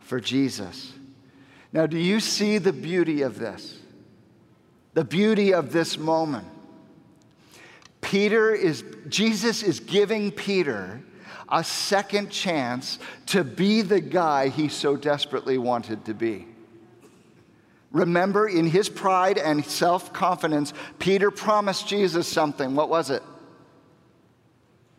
for 0.00 0.20
Jesus. 0.20 0.92
Now, 1.72 1.86
do 1.86 1.98
you 1.98 2.20
see 2.20 2.58
the 2.58 2.72
beauty 2.72 3.22
of 3.22 3.38
this? 3.38 3.78
The 4.96 5.04
beauty 5.04 5.52
of 5.52 5.72
this 5.72 5.98
moment. 5.98 6.48
Peter 8.00 8.54
is, 8.54 8.82
Jesus 9.10 9.62
is 9.62 9.78
giving 9.78 10.30
Peter 10.30 11.02
a 11.50 11.62
second 11.62 12.30
chance 12.30 12.98
to 13.26 13.44
be 13.44 13.82
the 13.82 14.00
guy 14.00 14.48
he 14.48 14.70
so 14.70 14.96
desperately 14.96 15.58
wanted 15.58 16.06
to 16.06 16.14
be. 16.14 16.46
Remember, 17.92 18.48
in 18.48 18.64
his 18.64 18.88
pride 18.88 19.36
and 19.36 19.62
self 19.66 20.14
confidence, 20.14 20.72
Peter 20.98 21.30
promised 21.30 21.86
Jesus 21.86 22.26
something. 22.26 22.74
What 22.74 22.88
was 22.88 23.10
it? 23.10 23.22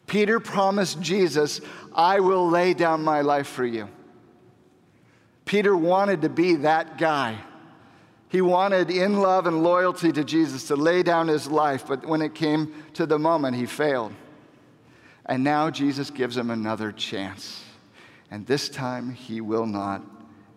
Peter 0.05 0.39
promised 0.39 1.01
Jesus, 1.01 1.60
I 1.95 2.19
will 2.19 2.47
lay 2.47 2.75
down 2.75 3.03
my 3.03 3.21
life 3.21 3.47
for 3.47 3.65
you. 3.65 3.89
Peter 5.45 5.75
wanted 5.75 6.21
to 6.21 6.29
be 6.29 6.57
that 6.57 6.99
guy. 6.99 7.39
He 8.30 8.42
wanted, 8.42 8.90
in 8.90 9.20
love 9.20 9.48
and 9.48 9.63
loyalty 9.63 10.12
to 10.12 10.24
Jesus, 10.24 10.68
to 10.68 10.76
lay 10.76 11.02
down 11.02 11.28
his 11.30 11.48
life, 11.48 11.86
but 11.88 12.06
when 12.06 12.22
it 12.22 12.36
came 12.36 12.74
to 12.94 13.06
the 13.06 13.18
moment, 13.18 13.56
he 13.56 13.66
failed. 13.66 14.13
And 15.26 15.44
now 15.44 15.70
Jesus 15.70 16.10
gives 16.10 16.36
him 16.36 16.50
another 16.50 16.92
chance. 16.92 17.63
And 18.30 18.46
this 18.46 18.68
time, 18.68 19.12
he 19.12 19.40
will 19.40 19.66
not 19.66 20.02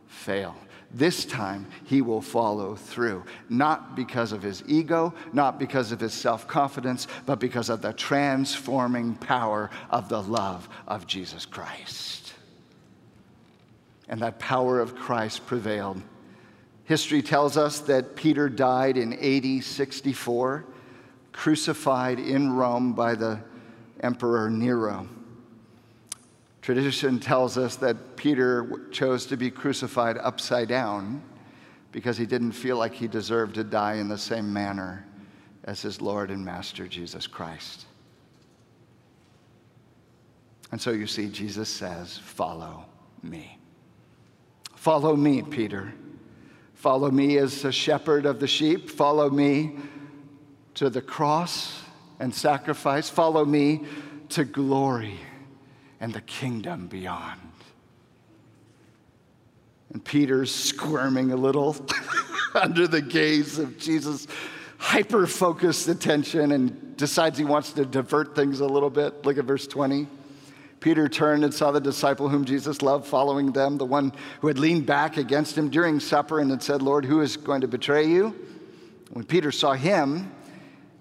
fail. 0.09 0.57
This 0.93 1.25
time, 1.25 1.69
he 1.85 2.03
will 2.03 2.21
follow 2.21 2.75
through, 2.75 3.23
not 3.49 3.95
because 3.95 4.33
of 4.33 4.43
his 4.43 4.65
ego, 4.67 5.15
not 5.33 5.57
because 5.57 5.93
of 5.93 6.01
his 6.01 6.13
self 6.13 6.49
confidence, 6.49 7.07
but 7.27 7.39
because 7.39 7.69
of 7.69 7.81
the 7.81 7.93
transforming 7.93 9.15
power 9.15 9.71
of 9.91 10.09
the 10.09 10.21
love 10.21 10.69
of 10.89 11.07
Jesus 11.07 11.47
Christ. 11.47 12.33
And 14.09 14.21
that 14.23 14.41
power 14.41 14.81
of 14.81 14.97
Christ 14.97 15.47
prevailed. 15.47 16.03
History 16.91 17.23
tells 17.23 17.57
us 17.57 17.79
that 17.83 18.17
Peter 18.17 18.49
died 18.49 18.97
in 18.97 19.13
AD 19.13 19.63
64, 19.63 20.65
crucified 21.31 22.19
in 22.19 22.51
Rome 22.51 22.95
by 22.95 23.15
the 23.15 23.39
Emperor 24.01 24.51
Nero. 24.51 25.07
Tradition 26.63 27.21
tells 27.21 27.57
us 27.57 27.77
that 27.77 28.17
Peter 28.17 28.89
chose 28.91 29.25
to 29.27 29.37
be 29.37 29.53
crucified 29.53 30.19
upside 30.19 30.67
down 30.67 31.23
because 31.93 32.19
he 32.19 32.27
didn't 32.27 32.51
feel 32.51 32.77
like 32.77 32.93
he 32.93 33.07
deserved 33.07 33.55
to 33.55 33.63
die 33.63 33.95
in 33.95 34.09
the 34.09 34.19
same 34.19 34.53
manner 34.53 35.07
as 35.63 35.81
his 35.81 36.01
Lord 36.01 36.29
and 36.33 36.45
Master 36.45 36.89
Jesus 36.89 37.29
Christ. 37.29 37.87
And 40.73 40.81
so 40.81 40.91
you 40.91 41.07
see, 41.07 41.29
Jesus 41.29 41.69
says, 41.69 42.19
Follow 42.19 42.85
me. 43.23 43.59
Follow 44.75 45.15
me, 45.15 45.43
Peter. 45.43 45.95
Follow 46.81 47.11
me 47.11 47.37
as 47.37 47.67
a 47.67 47.73
shepherd 47.73 48.25
of 48.25 48.41
the 48.41 48.47
sheep. 48.47 48.89
Follow 48.89 49.29
me 49.29 49.77
to 50.73 50.89
the 50.89 51.03
cross 51.03 51.83
and 52.19 52.35
sacrifice. 52.35 53.11
Follow 53.11 53.45
me 53.45 53.85
to 54.31 54.47
glory 54.47 55.21
and 56.01 56.15
the 56.15 56.23
kingdom 56.23 56.87
beyond. 56.87 57.39
And 59.93 60.03
Peter's 60.03 60.55
squirming 60.55 61.33
a 61.33 61.37
little 61.37 61.77
under 62.55 62.89
the 62.89 63.03
gaze 63.03 63.59
of 63.59 63.77
Jesus' 63.77 64.27
hyper 64.79 65.27
focused 65.27 65.87
attention 65.87 66.53
and 66.53 66.97
decides 66.97 67.37
he 67.37 67.45
wants 67.45 67.75
to 67.75 67.85
divert 67.85 68.35
things 68.35 68.61
a 68.61 68.67
little 68.67 68.89
bit. 68.89 69.27
Look 69.27 69.37
at 69.37 69.45
verse 69.45 69.67
20. 69.67 70.07
Peter 70.81 71.09
turned 71.09 71.45
and 71.45 71.53
saw 71.53 71.71
the 71.71 71.81
disciple 71.81 72.29
whom 72.29 72.45
Jesus 72.45 72.81
loved 72.81 73.07
following 73.07 73.53
them, 73.53 73.77
the 73.77 73.85
one 73.85 74.13
who 74.41 74.49
had 74.49 74.59
leaned 74.59 74.87
back 74.87 75.19
against 75.19 75.57
him 75.57 75.69
during 75.69 76.01
supper 76.01 76.41
and 76.41 76.51
had 76.51 76.63
said, 76.63 76.81
Lord, 76.81 77.05
who 77.05 77.21
is 77.21 77.37
going 77.37 77.61
to 77.61 77.69
betray 77.69 78.07
you? 78.07 78.35
When 79.11 79.25
Peter 79.25 79.53
saw 79.53 79.75
him, 79.75 80.33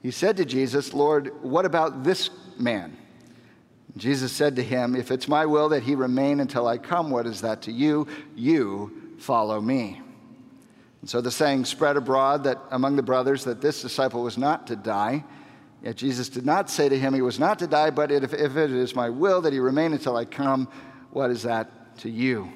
he 0.03 0.11
said 0.11 0.37
to 0.37 0.45
Jesus, 0.45 0.93
Lord, 0.93 1.31
what 1.41 1.65
about 1.65 2.03
this 2.03 2.29
man? 2.57 2.97
Jesus 3.97 4.31
said 4.31 4.55
to 4.57 4.63
him, 4.63 4.95
If 4.95 5.11
it's 5.11 5.27
my 5.27 5.45
will 5.45 5.69
that 5.69 5.83
he 5.83 5.95
remain 5.95 6.39
until 6.39 6.67
I 6.67 6.77
come, 6.77 7.09
what 7.09 7.25
is 7.25 7.41
that 7.41 7.61
to 7.63 7.71
you? 7.71 8.07
You 8.35 9.15
follow 9.17 9.59
me. 9.59 10.01
And 11.01 11.09
so 11.09 11.21
the 11.21 11.31
saying 11.31 11.65
spread 11.65 11.97
abroad 11.97 12.43
that 12.43 12.59
among 12.71 12.95
the 12.95 13.03
brothers 13.03 13.43
that 13.45 13.61
this 13.61 13.81
disciple 13.81 14.23
was 14.23 14.37
not 14.37 14.67
to 14.67 14.75
die. 14.75 15.23
Yet 15.83 15.95
Jesus 15.95 16.27
did 16.27 16.45
not 16.45 16.69
say 16.69 16.89
to 16.89 16.99
him 16.99 17.13
he 17.13 17.21
was 17.21 17.39
not 17.39 17.59
to 17.59 17.67
die, 17.67 17.89
but 17.89 18.11
if, 18.11 18.33
if 18.33 18.57
it 18.57 18.71
is 18.71 18.95
my 18.95 19.09
will 19.09 19.41
that 19.41 19.53
he 19.53 19.59
remain 19.59 19.93
until 19.93 20.17
I 20.17 20.25
come, 20.25 20.67
what 21.11 21.31
is 21.31 21.43
that 21.43 21.97
to 21.99 22.09
you? 22.09 22.51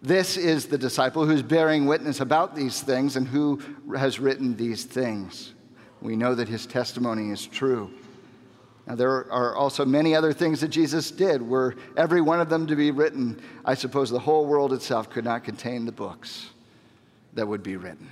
This 0.00 0.36
is 0.36 0.66
the 0.66 0.78
disciple 0.78 1.26
who's 1.26 1.42
bearing 1.42 1.86
witness 1.86 2.20
about 2.20 2.54
these 2.54 2.80
things 2.80 3.16
and 3.16 3.26
who 3.26 3.60
has 3.96 4.20
written 4.20 4.56
these 4.56 4.84
things. 4.84 5.54
We 6.00 6.14
know 6.14 6.34
that 6.34 6.48
his 6.48 6.66
testimony 6.66 7.30
is 7.30 7.46
true. 7.46 7.90
Now, 8.86 8.94
there 8.94 9.32
are 9.32 9.56
also 9.56 9.84
many 9.84 10.14
other 10.14 10.32
things 10.32 10.60
that 10.60 10.68
Jesus 10.68 11.10
did. 11.10 11.42
Were 11.42 11.74
every 11.96 12.20
one 12.20 12.40
of 12.40 12.48
them 12.48 12.68
to 12.68 12.76
be 12.76 12.92
written, 12.92 13.40
I 13.64 13.74
suppose 13.74 14.10
the 14.10 14.20
whole 14.20 14.46
world 14.46 14.72
itself 14.72 15.10
could 15.10 15.24
not 15.24 15.42
contain 15.42 15.86
the 15.86 15.92
books 15.92 16.50
that 17.34 17.48
would 17.48 17.64
be 17.64 17.76
written. 17.76 18.08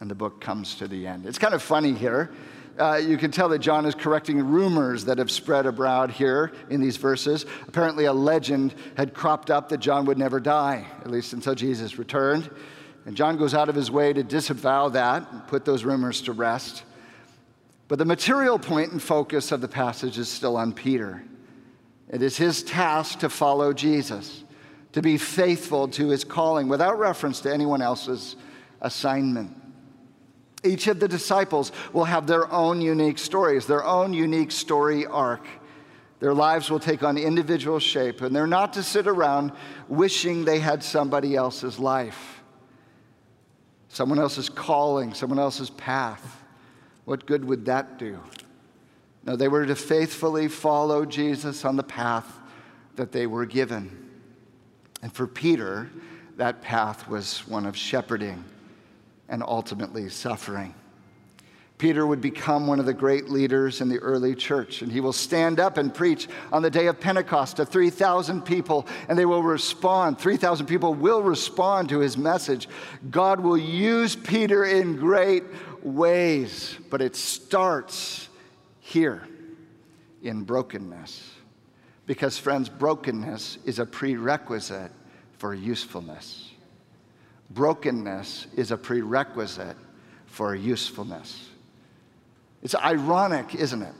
And 0.00 0.10
the 0.10 0.14
book 0.14 0.40
comes 0.40 0.76
to 0.76 0.88
the 0.88 1.06
end. 1.06 1.26
It's 1.26 1.38
kind 1.38 1.52
of 1.52 1.62
funny 1.62 1.92
here 1.92 2.30
Uh, 2.78 2.96
you 2.96 3.16
can 3.16 3.30
tell 3.30 3.48
that 3.48 3.60
John 3.60 3.86
is 3.86 3.94
correcting 3.94 4.42
rumors 4.42 5.06
that 5.06 5.16
have 5.16 5.30
spread 5.30 5.64
abroad 5.64 6.10
here 6.10 6.52
in 6.68 6.80
these 6.80 6.98
verses. 6.98 7.46
Apparently, 7.66 8.04
a 8.04 8.12
legend 8.12 8.74
had 8.96 9.14
cropped 9.14 9.50
up 9.50 9.70
that 9.70 9.78
John 9.78 10.04
would 10.04 10.18
never 10.18 10.40
die, 10.40 10.86
at 11.00 11.10
least 11.10 11.32
until 11.32 11.54
Jesus 11.54 11.98
returned. 11.98 12.50
And 13.06 13.16
John 13.16 13.38
goes 13.38 13.54
out 13.54 13.70
of 13.70 13.74
his 13.74 13.90
way 13.90 14.12
to 14.12 14.22
disavow 14.22 14.90
that 14.90 15.30
and 15.32 15.46
put 15.46 15.64
those 15.64 15.84
rumors 15.84 16.20
to 16.22 16.32
rest. 16.32 16.82
But 17.88 17.98
the 17.98 18.04
material 18.04 18.58
point 18.58 18.92
and 18.92 19.02
focus 19.02 19.52
of 19.52 19.60
the 19.60 19.68
passage 19.68 20.18
is 20.18 20.28
still 20.28 20.56
on 20.56 20.72
Peter. 20.72 21.22
It 22.10 22.20
is 22.20 22.36
his 22.36 22.62
task 22.62 23.20
to 23.20 23.30
follow 23.30 23.72
Jesus, 23.72 24.44
to 24.92 25.00
be 25.00 25.16
faithful 25.16 25.88
to 25.88 26.08
his 26.08 26.24
calling 26.24 26.68
without 26.68 26.98
reference 26.98 27.40
to 27.40 27.52
anyone 27.52 27.80
else's 27.80 28.36
assignment. 28.82 29.56
Each 30.66 30.88
of 30.88 31.00
the 31.00 31.08
disciples 31.08 31.72
will 31.92 32.04
have 32.04 32.26
their 32.26 32.50
own 32.52 32.80
unique 32.80 33.18
stories, 33.18 33.66
their 33.66 33.84
own 33.84 34.12
unique 34.12 34.50
story 34.50 35.06
arc. 35.06 35.46
Their 36.18 36.34
lives 36.34 36.70
will 36.70 36.80
take 36.80 37.02
on 37.02 37.18
individual 37.18 37.78
shape, 37.78 38.22
and 38.22 38.34
they're 38.34 38.46
not 38.46 38.72
to 38.74 38.82
sit 38.82 39.06
around 39.06 39.52
wishing 39.88 40.44
they 40.44 40.58
had 40.58 40.82
somebody 40.82 41.36
else's 41.36 41.78
life, 41.78 42.42
someone 43.88 44.18
else's 44.18 44.48
calling, 44.48 45.12
someone 45.14 45.38
else's 45.38 45.70
path. 45.70 46.42
What 47.04 47.26
good 47.26 47.44
would 47.44 47.66
that 47.66 47.98
do? 47.98 48.18
No, 49.24 49.36
they 49.36 49.48
were 49.48 49.66
to 49.66 49.76
faithfully 49.76 50.48
follow 50.48 51.04
Jesus 51.04 51.64
on 51.64 51.76
the 51.76 51.82
path 51.82 52.40
that 52.96 53.12
they 53.12 53.26
were 53.26 53.44
given. 53.44 54.10
And 55.02 55.12
for 55.12 55.26
Peter, 55.26 55.90
that 56.36 56.62
path 56.62 57.08
was 57.08 57.46
one 57.46 57.66
of 57.66 57.76
shepherding 57.76 58.42
and 59.28 59.42
ultimately 59.42 60.08
suffering. 60.08 60.74
Peter 61.78 62.06
would 62.06 62.22
become 62.22 62.66
one 62.66 62.80
of 62.80 62.86
the 62.86 62.94
great 62.94 63.28
leaders 63.28 63.82
in 63.82 63.88
the 63.88 63.98
early 63.98 64.34
church, 64.34 64.80
and 64.80 64.90
he 64.90 65.00
will 65.00 65.12
stand 65.12 65.60
up 65.60 65.76
and 65.76 65.92
preach 65.92 66.26
on 66.50 66.62
the 66.62 66.70
day 66.70 66.86
of 66.86 66.98
Pentecost 66.98 67.56
to 67.56 67.66
3,000 67.66 68.40
people, 68.42 68.86
and 69.08 69.18
they 69.18 69.26
will 69.26 69.42
respond. 69.42 70.18
3,000 70.18 70.64
people 70.64 70.94
will 70.94 71.22
respond 71.22 71.90
to 71.90 71.98
his 71.98 72.16
message. 72.16 72.66
God 73.10 73.40
will 73.40 73.58
use 73.58 74.16
Peter 74.16 74.64
in 74.64 74.96
great 74.96 75.44
ways, 75.82 76.74
but 76.88 77.02
it 77.02 77.14
starts 77.14 78.30
here 78.80 79.28
in 80.22 80.44
brokenness. 80.44 81.30
Because, 82.06 82.38
friends, 82.38 82.70
brokenness 82.70 83.58
is 83.66 83.78
a 83.80 83.84
prerequisite 83.84 84.92
for 85.38 85.52
usefulness. 85.52 86.52
Brokenness 87.50 88.48
is 88.56 88.70
a 88.70 88.76
prerequisite 88.76 89.76
for 90.26 90.54
usefulness. 90.54 91.48
It's 92.62 92.74
ironic, 92.74 93.54
isn't 93.54 93.82
it? 93.82 93.94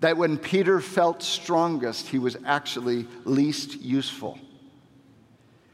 That 0.00 0.16
when 0.16 0.38
Peter 0.38 0.80
felt 0.80 1.22
strongest, 1.22 2.08
he 2.08 2.18
was 2.18 2.36
actually 2.46 3.06
least 3.24 3.80
useful. 3.80 4.38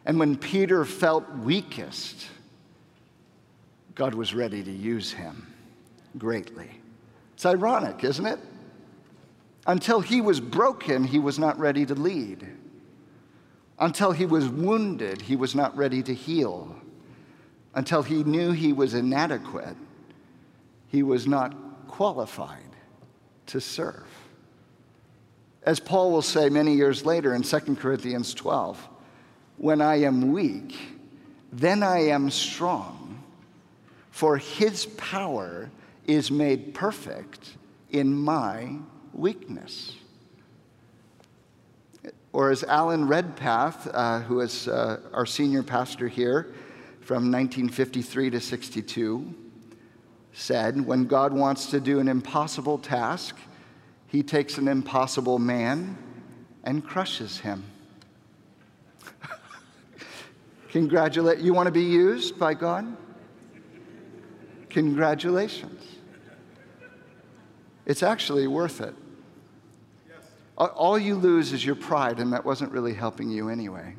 And 0.05 0.19
when 0.19 0.37
Peter 0.37 0.85
felt 0.85 1.29
weakest, 1.39 2.27
God 3.95 4.15
was 4.15 4.35
ready 4.35 4.63
to 4.63 4.71
use 4.71 5.13
him 5.13 5.47
greatly. 6.17 6.71
It's 7.35 7.47
ironic, 7.47 8.03
isn't 8.03 8.27
it? 8.27 8.39
Until 9.67 10.01
he 10.01 10.21
was 10.21 10.41
broken, 10.41 11.05
he 11.05 11.19
was 11.19 11.39
not 11.39 11.59
ready 11.59 11.85
to 11.87 11.95
lead. 11.95 12.47
Until 13.79 14.13
he 14.13 14.25
was 14.25 14.49
wounded, 14.49 15.21
he 15.21 15.37
was 15.37 15.55
not 15.55 15.77
ready 15.77 16.03
to 16.03 16.15
heal 16.15 16.75
until 17.77 18.03
he 18.03 18.25
knew 18.25 18.53
he 18.53 18.73
was 18.73 18.95
inadequate, 18.95 19.77
he 20.89 21.03
was 21.03 21.27
not 21.27 21.55
qualified 21.87 22.75
to 23.47 23.61
serve. 23.61 24.07
As 25.63 25.79
Paul 25.79 26.11
will 26.11 26.23
say 26.23 26.49
many 26.49 26.75
years 26.75 27.05
later 27.05 27.35
in 27.35 27.43
2 27.43 27.59
Corinthians 27.77 28.33
12, 28.33 28.89
when 29.59 29.83
I 29.83 29.97
am 29.97 30.33
weak, 30.33 30.75
then 31.53 31.83
I 31.83 31.99
am 32.09 32.31
strong, 32.31 33.23
for 34.11 34.39
his 34.39 34.87
power 34.97 35.71
is 36.07 36.31
made 36.31 36.73
perfect 36.73 37.57
in 37.91 38.15
my 38.15 38.79
weakness. 39.13 39.97
Or 42.33 42.51
as 42.51 42.65
Alan 42.65 43.07
Redpath, 43.07 43.89
uh, 43.93 44.21
who 44.21 44.41
is 44.41 44.67
uh, 44.67 45.01
our 45.13 45.27
senior 45.27 45.63
pastor 45.63 46.09
here, 46.09 46.55
from 47.07 47.31
1953 47.31 48.31
to 48.31 48.41
62 48.41 49.33
said, 50.33 50.85
When 50.85 51.07
God 51.07 51.33
wants 51.33 51.67
to 51.67 51.79
do 51.79 52.01
an 52.01 52.09
impossible 52.09 52.79
task, 52.79 53.37
he 54.09 54.25
takes 54.25 54.59
an 54.59 54.67
impossible 54.67 55.39
man 55.39 55.97
and 56.65 56.85
crushes 56.85 57.39
him. 57.39 57.63
Congratulate 60.71 61.39
you 61.39 61.55
want 61.55 61.69
to 61.69 61.71
be 61.73 61.85
used 61.85 62.41
by 62.41 62.55
God? 62.55 62.97
Congratulations. 64.69 65.85
It's 67.85 68.03
actually 68.03 68.49
worth 68.49 68.81
it. 68.81 68.97
All 70.59 70.99
you 70.99 71.15
lose 71.15 71.53
is 71.53 71.65
your 71.65 71.77
pride, 71.77 72.19
and 72.19 72.33
that 72.33 72.45
wasn't 72.45 72.73
really 72.73 72.95
helping 72.95 73.31
you 73.31 73.49
anyway. 73.49 73.95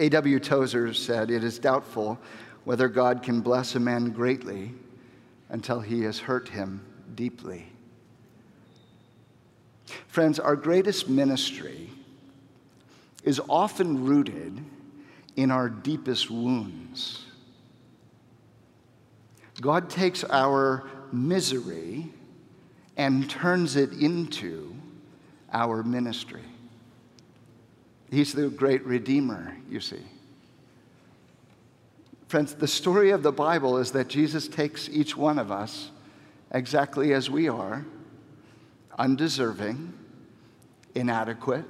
A.W. 0.00 0.38
Tozer 0.40 0.92
said, 0.94 1.30
It 1.30 1.42
is 1.42 1.58
doubtful 1.58 2.18
whether 2.64 2.88
God 2.88 3.22
can 3.22 3.40
bless 3.40 3.74
a 3.74 3.80
man 3.80 4.10
greatly 4.10 4.72
until 5.48 5.80
he 5.80 6.02
has 6.02 6.18
hurt 6.18 6.48
him 6.48 6.84
deeply. 7.14 7.66
Friends, 10.06 10.38
our 10.38 10.56
greatest 10.56 11.08
ministry 11.08 11.90
is 13.24 13.40
often 13.48 14.04
rooted 14.04 14.64
in 15.36 15.50
our 15.50 15.68
deepest 15.68 16.30
wounds. 16.30 17.24
God 19.60 19.90
takes 19.90 20.24
our 20.24 20.88
misery 21.12 22.12
and 22.96 23.28
turns 23.28 23.76
it 23.76 23.92
into 23.92 24.74
our 25.52 25.82
ministry. 25.82 26.44
He's 28.10 28.32
the 28.32 28.48
great 28.48 28.84
Redeemer, 28.84 29.56
you 29.68 29.80
see. 29.80 30.02
Friends, 32.28 32.54
the 32.54 32.68
story 32.68 33.10
of 33.10 33.22
the 33.22 33.32
Bible 33.32 33.78
is 33.78 33.92
that 33.92 34.08
Jesus 34.08 34.48
takes 34.48 34.88
each 34.88 35.16
one 35.16 35.38
of 35.38 35.50
us 35.50 35.90
exactly 36.50 37.12
as 37.12 37.30
we 37.30 37.48
are, 37.48 37.84
undeserving, 38.98 39.92
inadequate, 40.94 41.64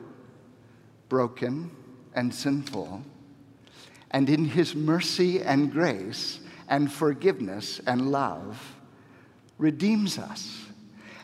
broken, 1.09 1.71
and 2.15 2.35
sinful. 2.35 3.03
And 4.11 4.29
in 4.29 4.45
his 4.47 4.75
mercy 4.75 5.43
and 5.43 5.73
grace 5.73 6.41
and 6.69 6.91
forgiveness 6.91 7.81
and 7.87 8.11
love, 8.11 8.77
redeems 9.59 10.19
us 10.19 10.67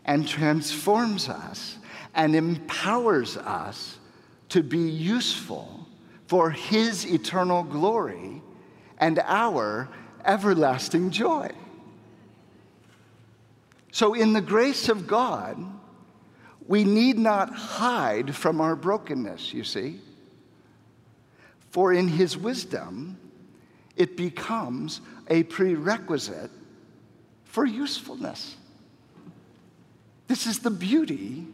and 0.05 0.27
transforms 0.27 1.29
us 1.29 1.79
and 2.15 2.37
empowers 2.37 3.37
us 3.37 3.99
to 4.51 4.63
be 4.63 4.79
useful 4.79 5.87
for 6.27 6.51
His 6.51 7.05
eternal 7.07 7.63
glory 7.63 8.43
and 8.99 9.19
our 9.25 9.89
everlasting 10.25 11.11
joy. 11.11 11.51
So, 13.93 14.15
in 14.15 14.33
the 14.33 14.41
grace 14.41 14.89
of 14.89 15.07
God, 15.07 15.57
we 16.67 16.85
need 16.85 17.19
not 17.19 17.55
hide 17.55 18.35
from 18.35 18.61
our 18.61 18.75
brokenness, 18.75 19.53
you 19.53 19.65
see. 19.65 20.01
For 21.71 21.93
in 21.93 22.09
His 22.09 22.37
wisdom, 22.37 23.19
it 23.97 24.17
becomes 24.17 25.01
a 25.29 25.45
prerequisite 25.45 26.51
for 27.45 27.65
usefulness. 27.65 28.57
This 30.27 30.47
is 30.47 30.59
the 30.59 30.71
beauty 30.71 31.47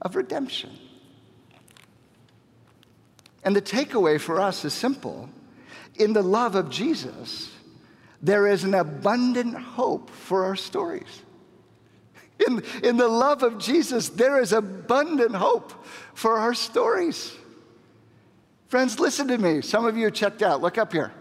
of 0.00 0.16
redemption. 0.16 0.70
And 3.44 3.56
the 3.56 3.62
takeaway 3.62 4.20
for 4.20 4.40
us 4.40 4.64
is 4.64 4.72
simple. 4.72 5.28
In 5.96 6.12
the 6.12 6.22
love 6.22 6.54
of 6.54 6.70
Jesus, 6.70 7.50
there 8.20 8.46
is 8.46 8.64
an 8.64 8.74
abundant 8.74 9.56
hope 9.56 10.10
for 10.10 10.44
our 10.44 10.56
stories. 10.56 11.22
In, 12.46 12.62
in 12.82 12.96
the 12.96 13.08
love 13.08 13.42
of 13.42 13.58
Jesus, 13.58 14.08
there 14.08 14.40
is 14.40 14.52
abundant 14.52 15.34
hope 15.34 15.72
for 16.14 16.38
our 16.38 16.54
stories. 16.54 17.36
Friends, 18.68 18.98
listen 18.98 19.28
to 19.28 19.36
me. 19.38 19.60
Some 19.60 19.84
of 19.84 19.96
you 19.96 20.10
checked 20.10 20.42
out. 20.42 20.62
Look 20.62 20.78
up 20.78 20.92
here. 20.92 21.12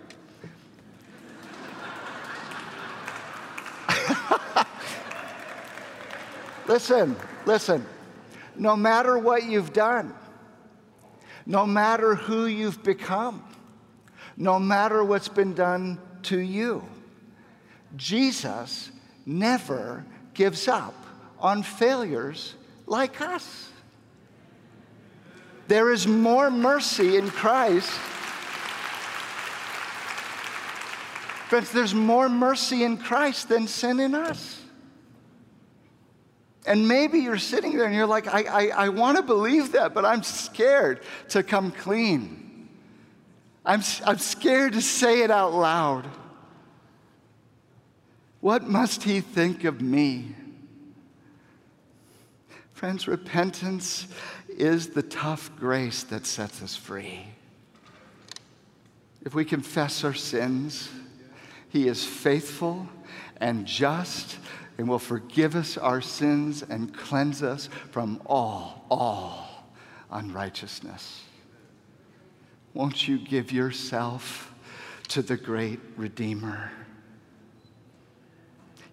listen, 6.67 7.15
listen. 7.45 7.85
No 8.55 8.75
matter 8.75 9.17
what 9.17 9.43
you've 9.43 9.73
done, 9.73 10.13
no 11.45 11.65
matter 11.65 12.15
who 12.15 12.45
you've 12.45 12.83
become, 12.83 13.43
no 14.37 14.59
matter 14.59 15.03
what's 15.03 15.27
been 15.27 15.53
done 15.53 15.99
to 16.23 16.39
you. 16.39 16.83
Jesus 17.95 18.91
never 19.25 20.05
gives 20.33 20.67
up 20.67 20.93
on 21.39 21.63
failures 21.63 22.55
like 22.85 23.21
us. 23.21 23.69
There 25.67 25.91
is 25.91 26.07
more 26.07 26.51
mercy 26.51 27.17
in 27.17 27.29
Christ. 27.29 27.89
Friends, 31.47 31.71
there's 31.71 31.93
more 31.93 32.29
mercy 32.29 32.83
in 32.83 32.97
Christ 32.97 33.49
than 33.49 33.67
sin 33.67 33.99
in 33.99 34.15
us. 34.15 34.60
And 36.71 36.87
maybe 36.87 37.19
you're 37.19 37.37
sitting 37.37 37.75
there 37.75 37.85
and 37.85 37.93
you're 37.93 38.07
like, 38.07 38.33
I, 38.33 38.43
I, 38.43 38.67
I 38.85 38.89
want 38.89 39.17
to 39.17 39.23
believe 39.23 39.73
that, 39.73 39.93
but 39.93 40.05
I'm 40.05 40.23
scared 40.23 41.01
to 41.27 41.43
come 41.43 41.73
clean. 41.73 42.69
I'm, 43.65 43.81
I'm 44.05 44.19
scared 44.19 44.71
to 44.71 44.81
say 44.81 45.21
it 45.21 45.31
out 45.31 45.53
loud. 45.53 46.07
What 48.39 48.63
must 48.63 49.03
he 49.03 49.19
think 49.19 49.65
of 49.65 49.81
me? 49.81 50.33
Friends, 52.71 53.05
repentance 53.05 54.07
is 54.47 54.91
the 54.91 55.03
tough 55.03 55.51
grace 55.57 56.03
that 56.03 56.25
sets 56.25 56.61
us 56.63 56.77
free. 56.77 57.25
If 59.25 59.35
we 59.35 59.43
confess 59.43 60.05
our 60.05 60.13
sins, 60.13 60.87
he 61.67 61.89
is 61.89 62.05
faithful 62.05 62.87
and 63.41 63.65
just 63.65 64.37
and 64.81 64.89
will 64.89 64.97
forgive 64.97 65.55
us 65.55 65.77
our 65.77 66.01
sins 66.01 66.63
and 66.63 66.91
cleanse 66.91 67.43
us 67.43 67.69
from 67.91 68.19
all, 68.25 68.83
all 68.89 69.67
unrighteousness. 70.09 71.21
Won't 72.73 73.07
you 73.07 73.19
give 73.19 73.51
yourself 73.51 74.51
to 75.09 75.21
the 75.21 75.37
great 75.37 75.79
Redeemer? 75.97 76.71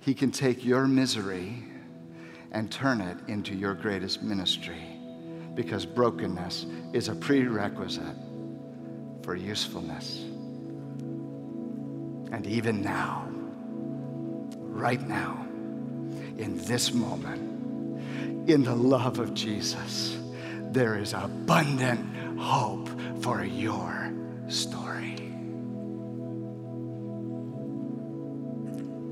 He 0.00 0.12
can 0.12 0.30
take 0.30 0.62
your 0.62 0.86
misery 0.86 1.64
and 2.52 2.70
turn 2.70 3.00
it 3.00 3.16
into 3.26 3.54
your 3.54 3.72
greatest 3.72 4.22
ministry 4.22 4.84
because 5.54 5.86
brokenness 5.86 6.66
is 6.92 7.08
a 7.08 7.14
prerequisite 7.14 8.16
for 9.22 9.34
usefulness. 9.34 10.18
And 12.30 12.46
even 12.46 12.82
now, 12.82 13.26
right 14.50 15.00
now, 15.00 15.47
in 16.38 16.56
this 16.64 16.94
moment, 16.94 18.48
in 18.48 18.62
the 18.62 18.74
love 18.74 19.18
of 19.18 19.34
Jesus, 19.34 20.16
there 20.70 20.96
is 20.96 21.12
abundant 21.12 22.38
hope 22.38 22.88
for 23.20 23.44
your 23.44 24.12
story. 24.46 25.16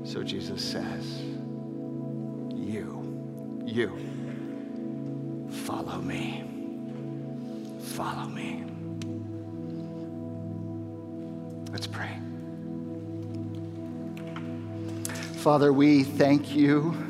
So 0.05 0.23
Jesus 0.23 0.63
says, 0.63 1.21
You, 2.55 3.61
you, 3.65 3.89
follow 5.65 5.97
me. 5.97 6.45
Follow 7.81 8.29
me. 8.29 8.63
Let's 11.71 11.87
pray. 11.87 12.17
Father, 15.41 15.73
we 15.73 16.03
thank 16.03 16.55
you 16.55 17.06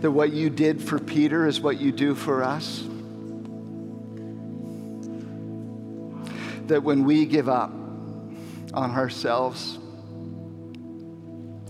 that 0.00 0.10
what 0.10 0.32
you 0.32 0.48
did 0.48 0.82
for 0.82 0.98
Peter 0.98 1.46
is 1.46 1.60
what 1.60 1.78
you 1.78 1.92
do 1.92 2.14
for 2.14 2.42
us. 2.42 2.84
That 6.68 6.82
when 6.82 7.04
we 7.04 7.26
give 7.26 7.48
up 7.48 7.70
on 8.72 8.92
ourselves 8.92 9.78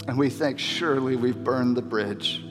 and 0.06 0.16
we 0.16 0.30
think, 0.30 0.58
surely 0.58 1.16
we've 1.16 1.42
burned 1.42 1.76
the 1.76 1.82
bridge, 1.82 2.44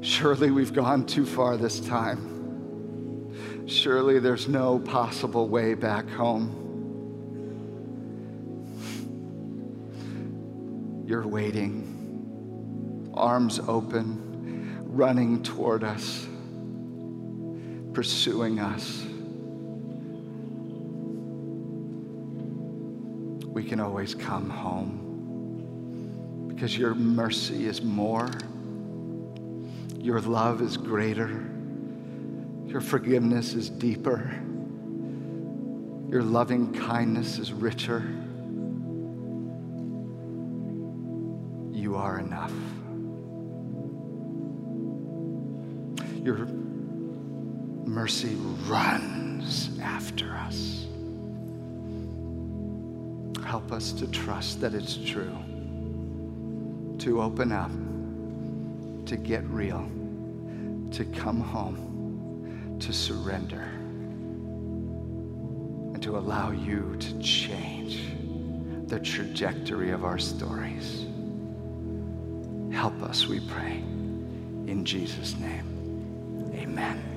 surely 0.00 0.50
we've 0.50 0.72
gone 0.72 1.04
too 1.04 1.26
far 1.26 1.58
this 1.58 1.80
time, 1.80 3.66
surely 3.66 4.18
there's 4.18 4.48
no 4.48 4.78
possible 4.78 5.48
way 5.48 5.74
back 5.74 6.08
home. 6.08 6.64
You're 11.06 11.26
waiting, 11.26 13.10
arms 13.14 13.58
open 13.60 14.27
running 14.98 15.40
toward 15.44 15.84
us, 15.84 16.26
pursuing 17.92 18.58
us. 18.58 19.04
We 23.46 23.62
can 23.62 23.78
always 23.78 24.16
come 24.16 24.50
home 24.50 26.48
because 26.48 26.76
your 26.76 26.96
mercy 26.96 27.68
is 27.68 27.80
more, 27.80 28.28
your 30.00 30.20
love 30.20 30.60
is 30.62 30.76
greater, 30.76 31.44
your 32.66 32.80
forgiveness 32.80 33.54
is 33.54 33.70
deeper, 33.70 34.28
your 36.10 36.24
loving 36.24 36.72
kindness 36.72 37.38
is 37.38 37.52
richer. 37.52 38.00
You 41.72 41.94
are 41.94 42.18
enough. 42.18 42.50
Your 46.28 46.44
mercy 47.86 48.34
runs 48.66 49.70
after 49.80 50.34
us. 50.34 50.84
Help 53.46 53.72
us 53.72 53.92
to 53.92 54.06
trust 54.08 54.60
that 54.60 54.74
it's 54.74 54.98
true, 54.98 55.34
to 56.98 57.22
open 57.22 57.50
up, 57.50 57.70
to 59.06 59.16
get 59.16 59.42
real, 59.44 59.90
to 60.90 61.06
come 61.18 61.40
home, 61.40 62.76
to 62.78 62.92
surrender, 62.92 63.66
and 65.94 66.02
to 66.02 66.18
allow 66.18 66.50
you 66.50 66.94
to 67.00 67.18
change 67.20 68.02
the 68.86 69.00
trajectory 69.00 69.92
of 69.92 70.04
our 70.04 70.18
stories. 70.18 71.06
Help 72.70 73.02
us, 73.02 73.26
we 73.26 73.40
pray, 73.40 73.78
in 74.66 74.84
Jesus' 74.84 75.34
name. 75.38 75.77
Amen. 76.68 77.07